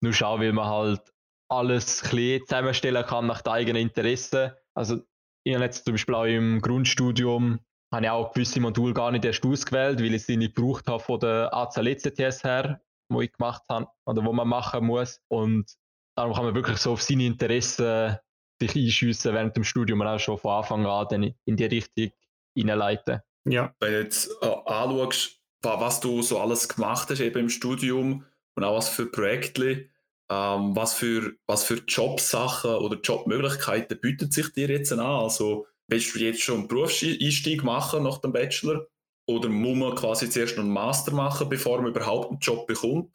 Nur 0.00 0.12
schauen, 0.12 0.40
weil 0.40 0.52
man 0.52 0.66
halt 0.66 1.00
alles 1.48 2.02
ein 2.12 2.40
zusammenstellen 2.46 3.04
kann 3.04 3.26
nach 3.26 3.42
den 3.42 3.52
eigenen 3.52 3.82
Interessen. 3.82 4.52
Also 4.74 5.02
ich 5.44 5.54
habe 5.54 5.64
jetzt 5.64 5.84
zum 5.84 5.94
Beispiel 5.94 6.14
auch 6.14 6.24
im 6.24 6.60
Grundstudium 6.60 7.60
habe 7.92 8.06
ich 8.06 8.10
auch 8.10 8.32
gewisse 8.32 8.60
Module 8.60 8.94
gar 8.94 9.10
nicht 9.10 9.24
erst 9.24 9.44
ausgewählt, 9.44 10.00
weil 10.00 10.14
ich 10.14 10.24
sie 10.24 10.38
nicht 10.38 10.54
gebraucht 10.56 10.88
habe 10.88 11.02
von 11.02 11.20
der 11.20 11.52
ACL-ECTS 11.52 12.42
her, 12.42 12.80
wo 13.12 13.20
ich 13.20 13.32
gemacht 13.32 13.62
habe 13.68 13.86
oder 14.06 14.24
wo 14.24 14.32
man 14.32 14.48
machen 14.48 14.86
muss. 14.86 15.20
Und 15.28 15.72
darum 16.16 16.34
kann 16.34 16.44
man 16.44 16.54
wirklich 16.54 16.78
so 16.78 16.92
auf 16.92 17.02
seine 17.02 17.26
Interessen 17.26 18.16
sich 18.60 18.76
einschiessen 18.76 19.34
während 19.34 19.56
dem 19.56 19.64
Studium 19.64 20.00
und 20.00 20.06
auch 20.06 20.20
schon 20.20 20.38
von 20.38 20.52
Anfang 20.52 20.86
an 20.86 21.06
dann 21.10 21.34
in 21.44 21.56
die 21.56 21.64
Richtung 21.64 22.10
hineinleiten. 22.54 23.20
Ja. 23.44 23.74
Wenn 23.80 23.92
du 23.92 24.00
jetzt 24.02 24.30
äh, 24.40 24.46
anschaust, 24.46 25.40
was 25.62 26.00
du 26.00 26.22
so 26.22 26.40
alles 26.40 26.68
gemacht 26.68 27.10
hast 27.10 27.20
eben 27.20 27.40
im 27.40 27.48
Studium 27.48 28.24
und 28.54 28.64
auch 28.64 28.76
was 28.76 28.88
für 28.88 29.06
Projekte, 29.06 29.88
ähm, 30.30 30.76
was, 30.76 30.94
für, 30.94 31.34
was 31.46 31.64
für 31.64 31.82
Jobsachen 31.86 32.76
oder 32.76 32.98
Jobmöglichkeiten 33.00 34.00
bietet 34.00 34.32
sich 34.32 34.52
dir 34.52 34.68
jetzt 34.68 34.92
an? 34.92 35.00
Also 35.00 35.66
willst 35.88 36.14
du 36.14 36.20
jetzt 36.20 36.40
schon 36.40 36.60
einen 36.60 36.68
Berufseinstieg 36.68 37.64
machen 37.64 38.04
nach 38.04 38.18
dem 38.18 38.32
Bachelor? 38.32 38.86
Oder 39.32 39.48
muss 39.48 39.76
man 39.76 39.94
quasi 39.94 40.28
zuerst 40.28 40.56
noch 40.56 40.64
einen 40.64 40.72
Master 40.72 41.12
machen, 41.12 41.48
bevor 41.48 41.80
man 41.80 41.90
überhaupt 41.90 42.30
einen 42.30 42.40
Job 42.40 42.66
bekommt? 42.66 43.10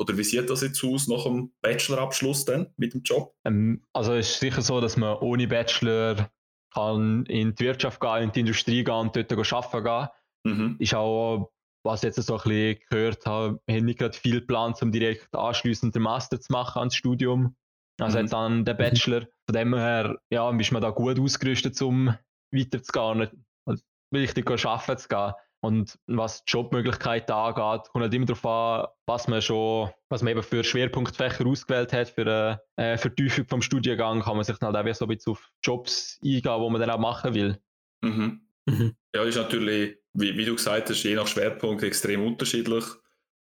Oder 0.00 0.16
wie 0.16 0.24
sieht 0.24 0.48
das 0.48 0.62
jetzt 0.62 0.82
aus 0.84 1.08
nach 1.08 1.24
dem 1.24 1.52
Bachelorabschluss 1.60 2.44
dann 2.44 2.72
mit 2.76 2.94
dem 2.94 3.02
Job? 3.02 3.34
Ähm, 3.44 3.84
also 3.92 4.14
es 4.14 4.30
ist 4.30 4.40
sicher 4.40 4.62
so, 4.62 4.80
dass 4.80 4.96
man 4.96 5.18
ohne 5.18 5.48
Bachelor 5.48 6.30
kann 6.72 7.26
in 7.26 7.54
die 7.54 7.64
Wirtschaft 7.64 8.00
gehen, 8.00 8.22
in 8.22 8.32
die 8.32 8.40
Industrie 8.40 8.84
gehen 8.84 8.94
und 8.94 9.16
dort 9.16 9.32
arbeiten 9.32 9.84
gehen. 9.84 10.08
Mhm. 10.44 10.76
Ist 10.78 10.94
auch, 10.94 11.50
was 11.84 12.02
ich 12.02 12.14
jetzt 12.14 12.26
so 12.26 12.36
ein 12.36 12.42
bisschen 12.42 12.80
gehört 12.90 13.26
habe, 13.26 13.60
haben 13.68 13.84
nicht 13.84 13.98
gerade 13.98 14.16
viel 14.16 14.40
Plan, 14.40 14.74
um 14.80 14.92
direkt 14.92 15.34
anschliessend 15.34 15.94
den 15.94 16.02
Master 16.02 16.40
zu 16.40 16.52
machen 16.52 16.78
ans 16.78 16.94
Studium. 16.94 17.56
Also 18.00 18.18
mhm. 18.18 18.24
jetzt 18.24 18.32
dann 18.32 18.64
der 18.64 18.74
Bachelor. 18.74 19.26
Von 19.46 19.54
dem 19.54 19.74
her 19.74 20.18
ja, 20.30 20.50
ist 20.56 20.72
man 20.72 20.82
da 20.82 20.90
gut 20.90 21.18
ausgerüstet, 21.18 21.80
um 21.82 22.14
weiterzugehen, 22.52 23.44
also 23.66 23.82
richtig 24.14 24.48
arbeiten 24.48 24.98
zu 24.98 25.08
gehen. 25.08 25.32
Und 25.60 25.98
was 26.06 26.44
Jobmöglichkeiten 26.46 27.34
angeht, 27.34 27.88
kommt 27.90 28.02
halt 28.02 28.14
immer 28.14 28.26
darauf 28.26 28.46
an, 28.46 28.88
was 29.06 29.26
man 29.26 29.42
schon, 29.42 29.90
was 30.08 30.22
man 30.22 30.30
eben 30.30 30.42
für 30.42 30.62
Schwerpunktfächer 30.62 31.44
ausgewählt 31.46 31.92
hat. 31.92 32.08
Für 32.10 32.60
eine 32.76 32.92
äh, 32.92 32.96
Vertiefung 32.96 33.46
vom 33.48 33.62
Studiengang 33.62 34.22
kann 34.22 34.36
man 34.36 34.44
sich 34.44 34.56
dann 34.58 34.74
halt 34.74 34.88
auch 34.88 34.94
so 34.94 35.06
ein 35.06 35.08
bisschen 35.08 35.32
auf 35.32 35.50
Jobs 35.64 36.20
eingehen, 36.22 36.60
wo 36.60 36.70
man 36.70 36.80
dann 36.80 36.90
auch 36.90 36.98
machen 36.98 37.34
will. 37.34 37.58
Mhm. 38.02 38.40
Mhm. 38.66 38.94
Ja, 39.14 39.24
ist 39.24 39.36
natürlich, 39.36 39.96
wie, 40.12 40.36
wie, 40.36 40.44
du 40.44 40.54
gesagt 40.54 40.90
hast, 40.90 41.02
je 41.02 41.16
nach 41.16 41.26
Schwerpunkt 41.26 41.82
extrem 41.82 42.24
unterschiedlich, 42.24 42.84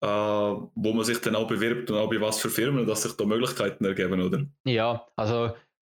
äh, 0.02 0.08
wo 0.08 0.94
man 0.94 1.04
sich 1.04 1.20
dann 1.20 1.36
auch 1.36 1.48
bewirbt 1.48 1.92
und 1.92 1.98
auch 1.98 2.10
bei 2.10 2.22
was 2.22 2.40
für 2.40 2.50
Firmen, 2.50 2.86
dass 2.86 3.04
sich 3.04 3.14
da 3.14 3.26
Möglichkeiten 3.26 3.84
ergeben, 3.84 4.22
oder? 4.22 4.46
Ja, 4.64 5.06
also 5.18 5.52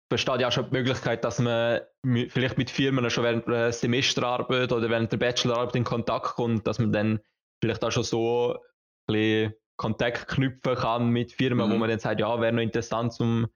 besteht 0.09 0.41
ja 0.41 0.47
auch 0.47 0.51
schon 0.51 0.65
die 0.69 0.77
Möglichkeit, 0.77 1.23
dass 1.23 1.39
man 1.39 1.81
vielleicht 2.29 2.57
mit 2.57 2.69
Firmen 2.69 3.09
schon 3.09 3.23
während 3.23 3.47
der 3.47 3.71
Semesterarbeit 3.71 4.71
oder 4.71 4.89
während 4.89 5.11
der 5.11 5.17
Bachelorarbeit 5.17 5.75
in 5.75 5.83
Kontakt 5.83 6.35
kommt, 6.35 6.67
dass 6.67 6.79
man 6.79 6.91
dann 6.91 7.19
vielleicht 7.61 7.83
auch 7.83 7.91
schon 7.91 8.03
so 8.03 8.53
ein 8.53 9.13
bisschen 9.13 9.53
Kontakt 9.77 10.27
knüpfen 10.27 10.75
kann 10.75 11.09
mit 11.09 11.33
Firmen, 11.33 11.67
mhm. 11.67 11.73
wo 11.73 11.77
man 11.77 11.89
dann 11.89 11.99
sagt, 11.99 12.19
ja, 12.19 12.39
wäre 12.39 12.53
noch 12.53 12.61
interessant, 12.61 13.13
um 13.19 13.47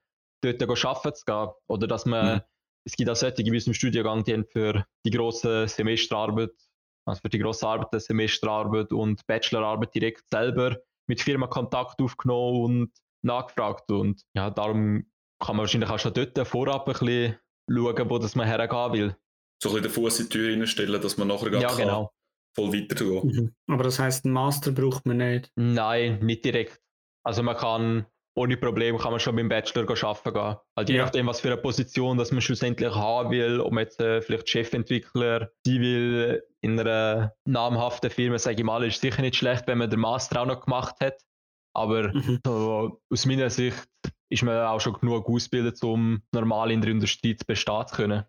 dort 0.42 0.62
arbeiten 0.62 1.14
zu 1.14 1.24
gehen. 1.24 1.48
Oder 1.68 1.86
dass 1.86 2.06
man, 2.06 2.36
mhm. 2.36 2.40
es 2.84 2.96
gibt 2.96 3.08
auch 3.08 3.16
solche 3.16 3.42
in 3.42 3.52
unserem 3.52 3.74
Studiengang, 3.74 4.24
die 4.24 4.34
haben 4.34 4.44
für 4.44 4.84
die 5.06 5.10
grosse 5.10 5.68
Semesterarbeit, 5.68 6.50
also 7.06 7.20
für 7.20 7.28
die 7.28 7.38
grosse 7.38 7.66
Arbeit 7.66 7.92
der 7.92 8.00
Semesterarbeit 8.00 8.92
und 8.92 9.26
Bachelorarbeit 9.26 9.94
direkt 9.94 10.28
selber 10.28 10.76
mit 11.06 11.20
Firmen 11.20 11.48
Kontakt 11.48 12.00
aufgenommen 12.00 12.64
und 12.64 12.92
nachgefragt. 13.22 13.90
Und 13.90 14.22
ja, 14.34 14.50
darum 14.50 15.09
kann 15.40 15.56
man 15.56 15.64
wahrscheinlich 15.64 15.90
auch 15.90 15.98
schon 15.98 16.14
dort 16.14 16.38
vorab 16.46 16.86
ein 16.86 16.92
bisschen 16.92 17.36
schauen, 17.68 18.10
wo 18.10 18.18
das 18.18 18.34
man 18.34 18.46
hergehen 18.46 18.92
will. 18.92 19.16
So 19.62 19.70
ein 19.70 19.74
bisschen 19.74 19.82
den 19.82 19.90
Fuß 19.90 20.20
in 20.20 20.26
die 20.26 20.30
Tür 20.30 20.52
reinstellen, 20.52 21.00
dass 21.00 21.16
man 21.16 21.28
nachher 21.28 21.52
ja, 21.60 21.74
genau. 21.74 22.12
voll 22.54 22.72
weitergehen 22.72 23.26
mhm. 23.26 23.54
Aber 23.66 23.84
das 23.84 23.98
heisst, 23.98 24.24
einen 24.24 24.34
Master 24.34 24.72
braucht 24.72 25.06
man 25.06 25.18
nicht? 25.18 25.50
Nein, 25.56 26.20
nicht 26.20 26.44
direkt. 26.44 26.80
Also 27.24 27.42
man 27.42 27.56
kann 27.56 28.06
ohne 28.36 28.56
Probleme 28.56 28.96
kann 28.98 29.10
man 29.10 29.20
schon 29.20 29.36
beim 29.36 29.48
Bachelor 29.48 29.90
arbeiten 29.90 30.32
gehen. 30.32 30.56
Halt 30.76 30.88
je 30.88 30.96
ja. 30.96 31.04
nachdem, 31.04 31.26
was 31.26 31.40
für 31.40 31.48
eine 31.48 31.60
Position 31.60 32.16
dass 32.16 32.30
man 32.30 32.40
schlussendlich 32.40 32.94
haben 32.94 33.30
will, 33.30 33.60
ob 33.60 33.72
man 33.72 33.84
jetzt 33.84 34.00
äh, 34.00 34.22
vielleicht 34.22 34.48
Chefentwickler 34.48 35.50
sein 35.66 35.80
will 35.80 36.42
in 36.60 36.78
einer 36.78 37.34
namhaften 37.44 38.10
Firma, 38.10 38.38
sage 38.38 38.58
ich 38.58 38.64
mal, 38.64 38.84
ist 38.84 39.00
sicher 39.00 39.22
nicht 39.22 39.36
schlecht, 39.36 39.66
wenn 39.66 39.78
man 39.78 39.90
den 39.90 40.00
Master 40.00 40.42
auch 40.42 40.46
noch 40.46 40.64
gemacht 40.64 40.96
hat. 41.00 41.20
Aber 41.74 42.12
mhm. 42.14 42.40
so, 42.44 43.00
aus 43.10 43.26
meiner 43.26 43.50
Sicht 43.50 43.88
ist 44.30 44.42
man 44.42 44.56
auch 44.66 44.80
schon 44.80 44.94
genug 44.94 45.28
ausgebildet, 45.28 45.82
um 45.82 46.22
normal 46.32 46.70
in 46.70 46.80
der 46.80 46.90
Industrie 46.90 47.36
zu 47.36 47.44
bestehen 47.44 47.86
zu 47.86 47.94
können. 47.94 48.24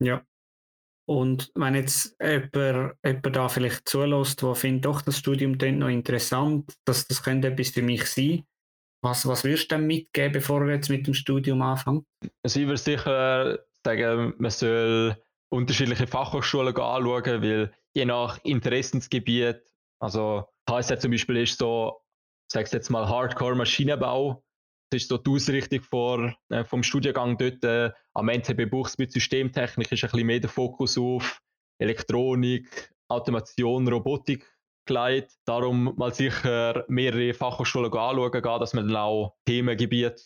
Ja. 0.00 0.22
Und 1.08 1.50
wenn 1.54 1.74
jetzt 1.74 2.16
jemand, 2.20 2.94
jemand 3.02 3.36
da 3.36 3.48
vielleicht 3.48 3.88
zulässt, 3.88 4.42
der 4.42 4.54
findet, 4.54 4.84
doch, 4.84 5.00
das 5.00 5.18
Studium 5.18 5.56
klingt 5.56 5.78
noch 5.78 5.88
interessant, 5.88 6.74
das, 6.84 7.08
das 7.08 7.22
könnte 7.22 7.48
etwas 7.48 7.70
für 7.70 7.82
mich 7.82 8.04
sein, 8.04 8.44
was, 9.02 9.26
was 9.26 9.44
würdest 9.44 9.70
du 9.70 9.76
denn 9.76 9.86
mitgeben, 9.86 10.32
bevor 10.32 10.62
er 10.62 10.74
jetzt 10.74 10.90
mit 10.90 11.06
dem 11.06 11.14
Studium 11.14 11.62
anfängt? 11.62 12.04
Also 12.42 12.60
ich 12.60 12.66
würde 12.66 12.78
sicher 12.78 13.58
sagen, 13.84 14.34
man 14.38 14.50
soll 14.50 15.16
unterschiedliche 15.50 16.06
Fachhochschulen 16.06 16.76
anschauen, 16.76 17.42
weil 17.42 17.72
je 17.94 18.04
nach 18.04 18.38
Interessensgebiet, 18.44 19.62
also 20.00 20.44
HSR 20.68 20.98
zum 20.98 21.12
Beispiel 21.12 21.38
ist 21.38 21.58
so, 21.58 22.02
sag's 22.52 22.72
jetzt 22.72 22.90
mal 22.90 23.08
Hardcore 23.08 23.54
Maschinenbau, 23.54 24.42
das 24.90 25.02
ist 25.02 25.08
so 25.08 25.18
die 25.18 25.30
Ausrichtung 25.30 25.80
vor, 25.82 26.34
äh, 26.48 26.64
vom 26.64 26.82
Studiengang 26.82 27.36
dort. 27.36 27.62
Äh, 27.64 27.90
am 28.14 28.28
NTB 28.28 28.70
Buchs 28.70 28.98
mit 28.98 29.12
Systemtechnik 29.12 29.92
ist 29.92 30.04
ein 30.04 30.10
bisschen 30.10 30.26
mehr 30.26 30.40
der 30.40 30.50
Fokus 30.50 30.96
auf 30.96 31.40
Elektronik, 31.78 32.94
Automation, 33.08 33.88
Robotik 33.88 34.46
gelegt. 34.86 35.32
Darum 35.44 35.94
mal 35.96 36.14
sicher 36.14 36.84
mehrere 36.88 37.34
Fachhochschulen 37.34 37.92
anschauen, 37.92 38.32
gehen, 38.32 38.60
dass 38.60 38.74
man 38.74 38.88
dann 38.88 38.96
auch 38.96 39.36
Themengebiete, 39.46 40.22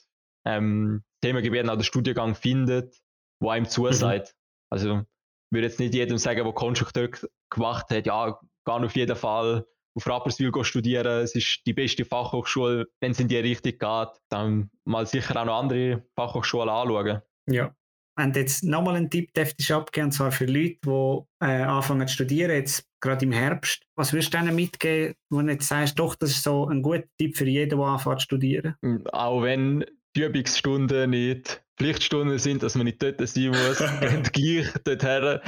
ähm, 0.47 1.03
Themengebiete 1.23 1.71
auch 1.71 1.77
den 1.77 1.85
Studiengang 1.85 2.35
findet, 2.35 2.97
wo 3.41 3.51
einem 3.51 3.69
zusagt. 3.69 4.29
Mhm. 4.29 4.67
Also 4.71 4.99
ich 4.99 5.07
würde 5.51 5.67
jetzt 5.67 5.81
nicht 5.81 5.95
jedem 5.95 6.19
sagen, 6.19 6.45
der 6.45 6.53
Konstrukteur 6.53 7.11
gemacht 7.51 7.91
hat, 7.91 8.07
ja, 8.07 8.39
geh 8.65 8.73
auf 8.73 8.97
jeden 8.97 9.17
Fall 9.17 9.67
auf 9.95 10.07
Rapperswil 10.07 10.53
studieren. 10.63 11.07
Es 11.07 11.35
ist 11.35 11.61
die 11.67 11.73
beste 11.73 12.05
Fachhochschule. 12.05 12.87
Wenn 13.01 13.13
es 13.13 13.21
in 13.21 13.29
die 13.29 13.37
Richtung 13.37 13.73
geht, 13.73 14.21
dann 14.29 14.71
mal 14.85 15.07
sicher 15.07 15.41
auch 15.41 15.45
noch 15.45 15.61
andere 15.61 16.05
Fachhochschulen 16.17 16.69
anschauen. 16.69 17.23
Ja. 17.49 17.75
Wenn 18.17 18.33
du 18.33 18.41
jetzt 18.41 18.63
nochmal 18.63 18.97
einen 18.97 19.09
Tipp 19.09 19.33
dürftest 19.33 19.71
abgeben, 19.71 20.07
und 20.07 20.13
zwar 20.13 20.33
für 20.33 20.45
Leute, 20.45 20.79
die 20.85 21.45
äh, 21.45 21.63
anfangen 21.63 22.07
zu 22.07 22.15
studieren, 22.15 22.51
jetzt 22.51 22.85
gerade 23.01 23.25
im 23.25 23.33
Herbst, 23.33 23.85
was 23.97 24.13
würdest 24.13 24.35
du 24.35 24.39
denen 24.39 24.55
mitgeben, 24.55 25.15
wo 25.31 25.41
du 25.41 25.51
jetzt 25.51 25.69
sagst, 25.69 25.99
doch, 25.99 26.15
das 26.15 26.31
ist 26.31 26.43
so 26.43 26.67
ein 26.67 26.83
guter 26.83 27.05
Tipp 27.19 27.37
für 27.37 27.47
jeden, 27.47 27.79
der 27.79 27.87
anfängt 27.87 28.21
zu 28.21 28.25
studieren? 28.25 28.77
Hm, 28.83 29.07
auch 29.09 29.43
wenn 29.43 29.85
die 30.15 30.23
Übungsstunden 30.25 31.11
nicht 31.11 31.65
Pflichtstunden 31.79 32.39
sind, 32.39 32.63
dass 32.63 32.75
man 32.75 32.85
nicht 32.85 33.03
dort 33.03 33.27
sein 33.27 33.49
muss, 33.49 33.79
geht 34.33 34.33
gleich 34.33 34.73
dorthin 34.85 35.41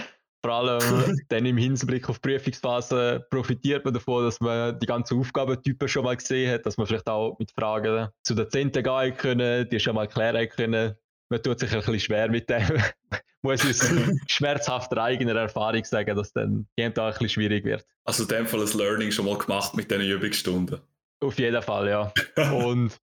vor 0.45 0.53
allem 0.53 0.79
dann 1.31 1.47
im 1.47 1.57
Hinblick 1.57 2.07
auf 2.11 2.19
die 2.19 2.29
Prüfungsphase 2.29 3.27
profitiert 3.31 3.83
man 3.83 3.95
davon, 3.95 4.25
dass 4.25 4.39
man 4.41 4.79
die 4.79 4.85
ganzen 4.85 5.19
Aufgabentypen 5.19 5.89
schon 5.89 6.05
mal 6.05 6.17
gesehen 6.17 6.53
hat, 6.53 6.67
dass 6.67 6.77
man 6.77 6.87
vielleicht 6.87 7.09
auch 7.09 7.39
mit 7.39 7.51
Fragen 7.51 8.11
zu 8.25 8.35
Dozenten 8.35 8.83
gehen 8.83 9.17
können, 9.17 9.67
die 9.71 9.81
schon 9.81 9.95
mal 9.95 10.07
klären 10.07 10.47
können. 10.51 10.95
Man 11.31 11.43
tut 11.43 11.61
sich 11.61 11.73
ein 11.73 11.79
bisschen 11.79 11.99
schwer 11.99 12.29
mit 12.29 12.51
dem. 12.51 12.63
Muss 13.43 13.65
ich 13.65 13.71
aus 13.71 13.91
schmerzhafter 14.27 15.03
eigener 15.03 15.35
Erfahrung 15.35 15.83
sagen, 15.85 16.15
dass 16.15 16.33
dann 16.35 16.67
da 16.77 16.85
ein 16.85 16.93
bisschen 16.93 17.29
schwierig 17.31 17.65
wird. 17.65 17.87
Also 18.05 18.25
in 18.25 18.29
dem 18.29 18.47
Fall 18.47 18.61
ein 18.61 18.79
Learning 18.79 19.11
schon 19.11 19.25
mal 19.25 19.39
gemacht 19.39 19.75
mit 19.75 19.91
diesen 19.91 20.05
Übungsstunden? 20.05 20.79
Auf 21.21 21.39
jeden 21.39 21.63
Fall, 21.63 21.89
ja. 21.89 22.13
Und 22.53 22.99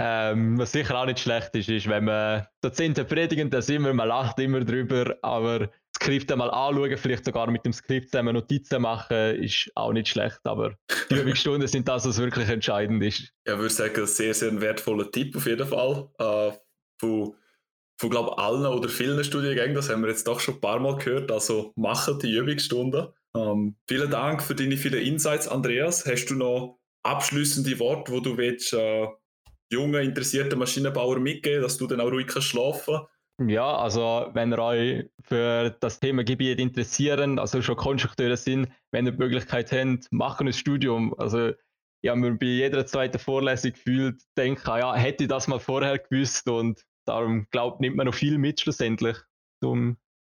ähm, 0.00 0.56
was 0.58 0.70
sicher 0.70 0.96
auch 0.96 1.06
nicht 1.06 1.18
schlecht 1.18 1.56
ist, 1.56 1.68
ist, 1.68 1.88
wenn 1.88 2.04
man 2.04 2.46
Dozenten 2.60 3.04
predigen, 3.04 3.50
da 3.50 3.60
sind 3.60 3.82
wir, 3.82 3.92
man 3.92 4.06
lacht 4.06 4.38
immer 4.38 4.60
drüber, 4.60 5.16
aber 5.22 5.70
Skript 6.00 6.30
einmal 6.30 6.50
anschauen, 6.50 6.96
vielleicht 6.96 7.24
sogar 7.24 7.50
mit 7.50 7.64
dem 7.64 7.72
Skript 7.72 8.10
zusammen 8.10 8.34
Notizen 8.34 8.82
machen, 8.82 9.42
ist 9.42 9.70
auch 9.74 9.92
nicht 9.92 10.08
schlecht, 10.08 10.40
aber 10.44 10.76
die 11.10 11.16
Übungsstunden 11.16 11.66
sind 11.66 11.88
das, 11.88 12.06
was 12.06 12.18
wirklich 12.18 12.48
entscheidend 12.48 13.02
ist. 13.02 13.32
Ja, 13.46 13.54
ich 13.54 13.58
würde 13.58 13.74
sagen, 13.74 14.06
sehr, 14.06 14.32
sehr 14.32 14.50
ein 14.50 14.60
wertvoller 14.60 15.10
Tipp 15.10 15.36
auf 15.36 15.46
jeden 15.46 15.66
Fall. 15.66 16.08
Äh, 16.18 16.52
von, 17.00 17.34
von 18.00 18.10
glaube 18.10 18.38
allen 18.38 18.66
oder 18.66 18.88
vielen 18.88 19.22
Studiengängen, 19.24 19.74
das 19.74 19.90
haben 19.90 20.02
wir 20.02 20.10
jetzt 20.10 20.26
doch 20.28 20.38
schon 20.38 20.54
ein 20.54 20.60
paar 20.60 20.78
Mal 20.78 20.96
gehört, 20.96 21.32
also 21.32 21.72
machen 21.74 22.18
die 22.20 22.36
Übungsstunden. 22.36 23.08
Ähm, 23.36 23.76
vielen 23.88 24.10
Dank 24.10 24.42
für 24.42 24.54
deine 24.54 24.76
vielen 24.76 25.02
Insights, 25.02 25.48
Andreas. 25.48 26.06
Hast 26.06 26.26
du 26.26 26.34
noch 26.34 26.78
abschließende 27.02 27.78
Worte, 27.80 28.12
wo 28.12 28.20
du 28.20 28.36
willst, 28.36 28.72
äh, 28.72 29.08
jungen, 29.70 30.02
interessierten 30.02 30.58
Maschinenbauer 30.58 31.18
mitgeben, 31.18 31.62
dass 31.62 31.76
du 31.76 31.86
dann 31.86 32.00
auch 32.00 32.10
ruhig 32.10 32.28
kannst 32.28 32.48
schlafen 32.48 33.00
Ja, 33.40 33.76
also 33.76 34.30
wenn 34.32 34.52
ihr 34.52 34.58
euch 34.58 35.10
für 35.22 35.70
das 35.80 36.00
Themengebiet 36.00 36.58
interessieren, 36.58 37.38
also 37.38 37.62
schon 37.62 37.76
Konstrukteure 37.76 38.36
sind, 38.36 38.68
wenn 38.90 39.06
ihr 39.06 39.12
die 39.12 39.18
Möglichkeit 39.18 39.70
habt, 39.70 40.10
machen 40.10 40.48
ein 40.48 40.52
Studium. 40.52 41.14
Also 41.18 41.52
ich 42.02 42.10
habe 42.10 42.20
mir 42.20 42.34
bei 42.34 42.46
jeder 42.46 42.84
zweiten 42.86 43.18
Vorlesung 43.18 43.72
gefühlt, 43.72 44.22
denke, 44.36 44.62
ja, 44.66 44.94
hätte 44.94 45.24
ich 45.24 45.28
das 45.28 45.46
mal 45.46 45.60
vorher 45.60 45.98
gewusst 45.98 46.48
und 46.48 46.84
darum 47.06 47.46
glaubt, 47.50 47.80
nimmt 47.80 47.96
man 47.96 48.06
noch 48.06 48.14
viel 48.14 48.38
mit 48.38 48.60
schlussendlich, 48.60 49.16
um 49.62 49.96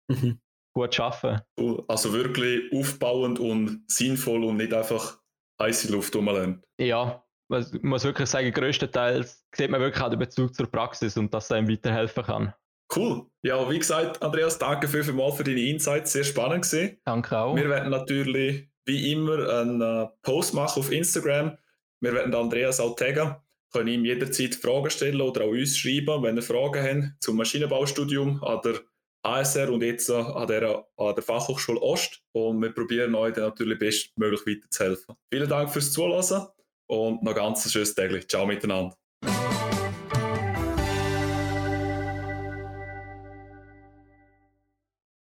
mhm. 0.08 0.38
gut 0.74 0.94
zu 0.94 1.02
arbeiten. 1.02 1.42
Also 1.88 2.12
wirklich 2.12 2.70
aufbauend 2.72 3.38
und 3.38 3.82
sinnvoll 3.90 4.44
und 4.44 4.58
nicht 4.58 4.74
einfach 4.74 5.18
heiße 5.60 5.90
Luft 5.90 6.14
rumlernen. 6.14 6.62
Ja, 6.78 7.24
ich 7.50 7.82
muss 7.82 8.04
wirklich 8.04 8.28
sagen, 8.28 8.52
größtenteils 8.52 9.44
sieht 9.54 9.70
man 9.70 9.80
wirklich 9.80 10.02
auch 10.02 10.10
den 10.10 10.18
Bezug 10.18 10.54
zur 10.54 10.70
Praxis 10.70 11.16
und 11.16 11.32
dass 11.34 11.46
es 11.46 11.52
einem 11.52 11.68
weiterhelfen 11.68 12.24
kann. 12.24 12.54
Cool. 12.94 13.26
Ja, 13.42 13.70
wie 13.70 13.79
gesagt, 13.79 14.22
Andreas, 14.22 14.59
danke 14.59 14.88
vielmals 14.88 15.37
für 15.37 15.44
deine 15.44 15.61
Insights. 15.61 16.12
Sehr 16.12 16.24
spannend 16.24 16.62
gesehen. 16.62 16.98
Danke 17.05 17.38
auch. 17.38 17.57
Wir 17.57 17.68
werden 17.68 17.90
natürlich 17.90 18.68
wie 18.85 19.12
immer 19.12 19.48
einen 19.61 19.81
äh, 19.81 20.09
Post 20.22 20.55
machen 20.55 20.81
auf 20.81 20.90
Instagram. 20.90 21.57
Wir 22.00 22.12
werden 22.14 22.35
Andreas 22.35 22.81
auch 22.81 22.96
taggen. 22.96 23.37
Können 23.72 23.88
ihm 23.88 24.05
jederzeit 24.05 24.57
Fragen 24.57 24.90
stellen 24.90 25.20
oder 25.20 25.44
auch 25.44 25.50
uns 25.50 25.79
schreiben, 25.79 26.22
wenn 26.24 26.37
ihr 26.37 26.42
Fragen 26.42 26.83
habt 26.83 27.22
zum 27.22 27.37
Maschinenbaustudium 27.37 28.42
an 28.42 28.61
der 28.64 28.81
ASR 29.22 29.70
und 29.70 29.83
jetzt 29.83 30.11
an 30.11 30.46
der, 30.48 30.85
an 30.96 31.14
der 31.14 31.22
Fachhochschule 31.22 31.81
Ost. 31.81 32.20
Und 32.33 32.61
wir 32.61 32.72
probieren 32.72 33.14
euch 33.14 33.35
dann 33.35 33.44
natürlich 33.44 33.79
bestmöglich 33.79 34.44
weiterzuhelfen. 34.46 35.14
Vielen 35.33 35.48
Dank 35.48 35.70
fürs 35.70 35.92
Zuhören 35.92 36.48
und 36.88 37.22
noch 37.22 37.35
ganz 37.35 37.70
schönes 37.70 37.94
Tag. 37.94 38.29
Ciao 38.29 38.46
miteinander. 38.46 38.99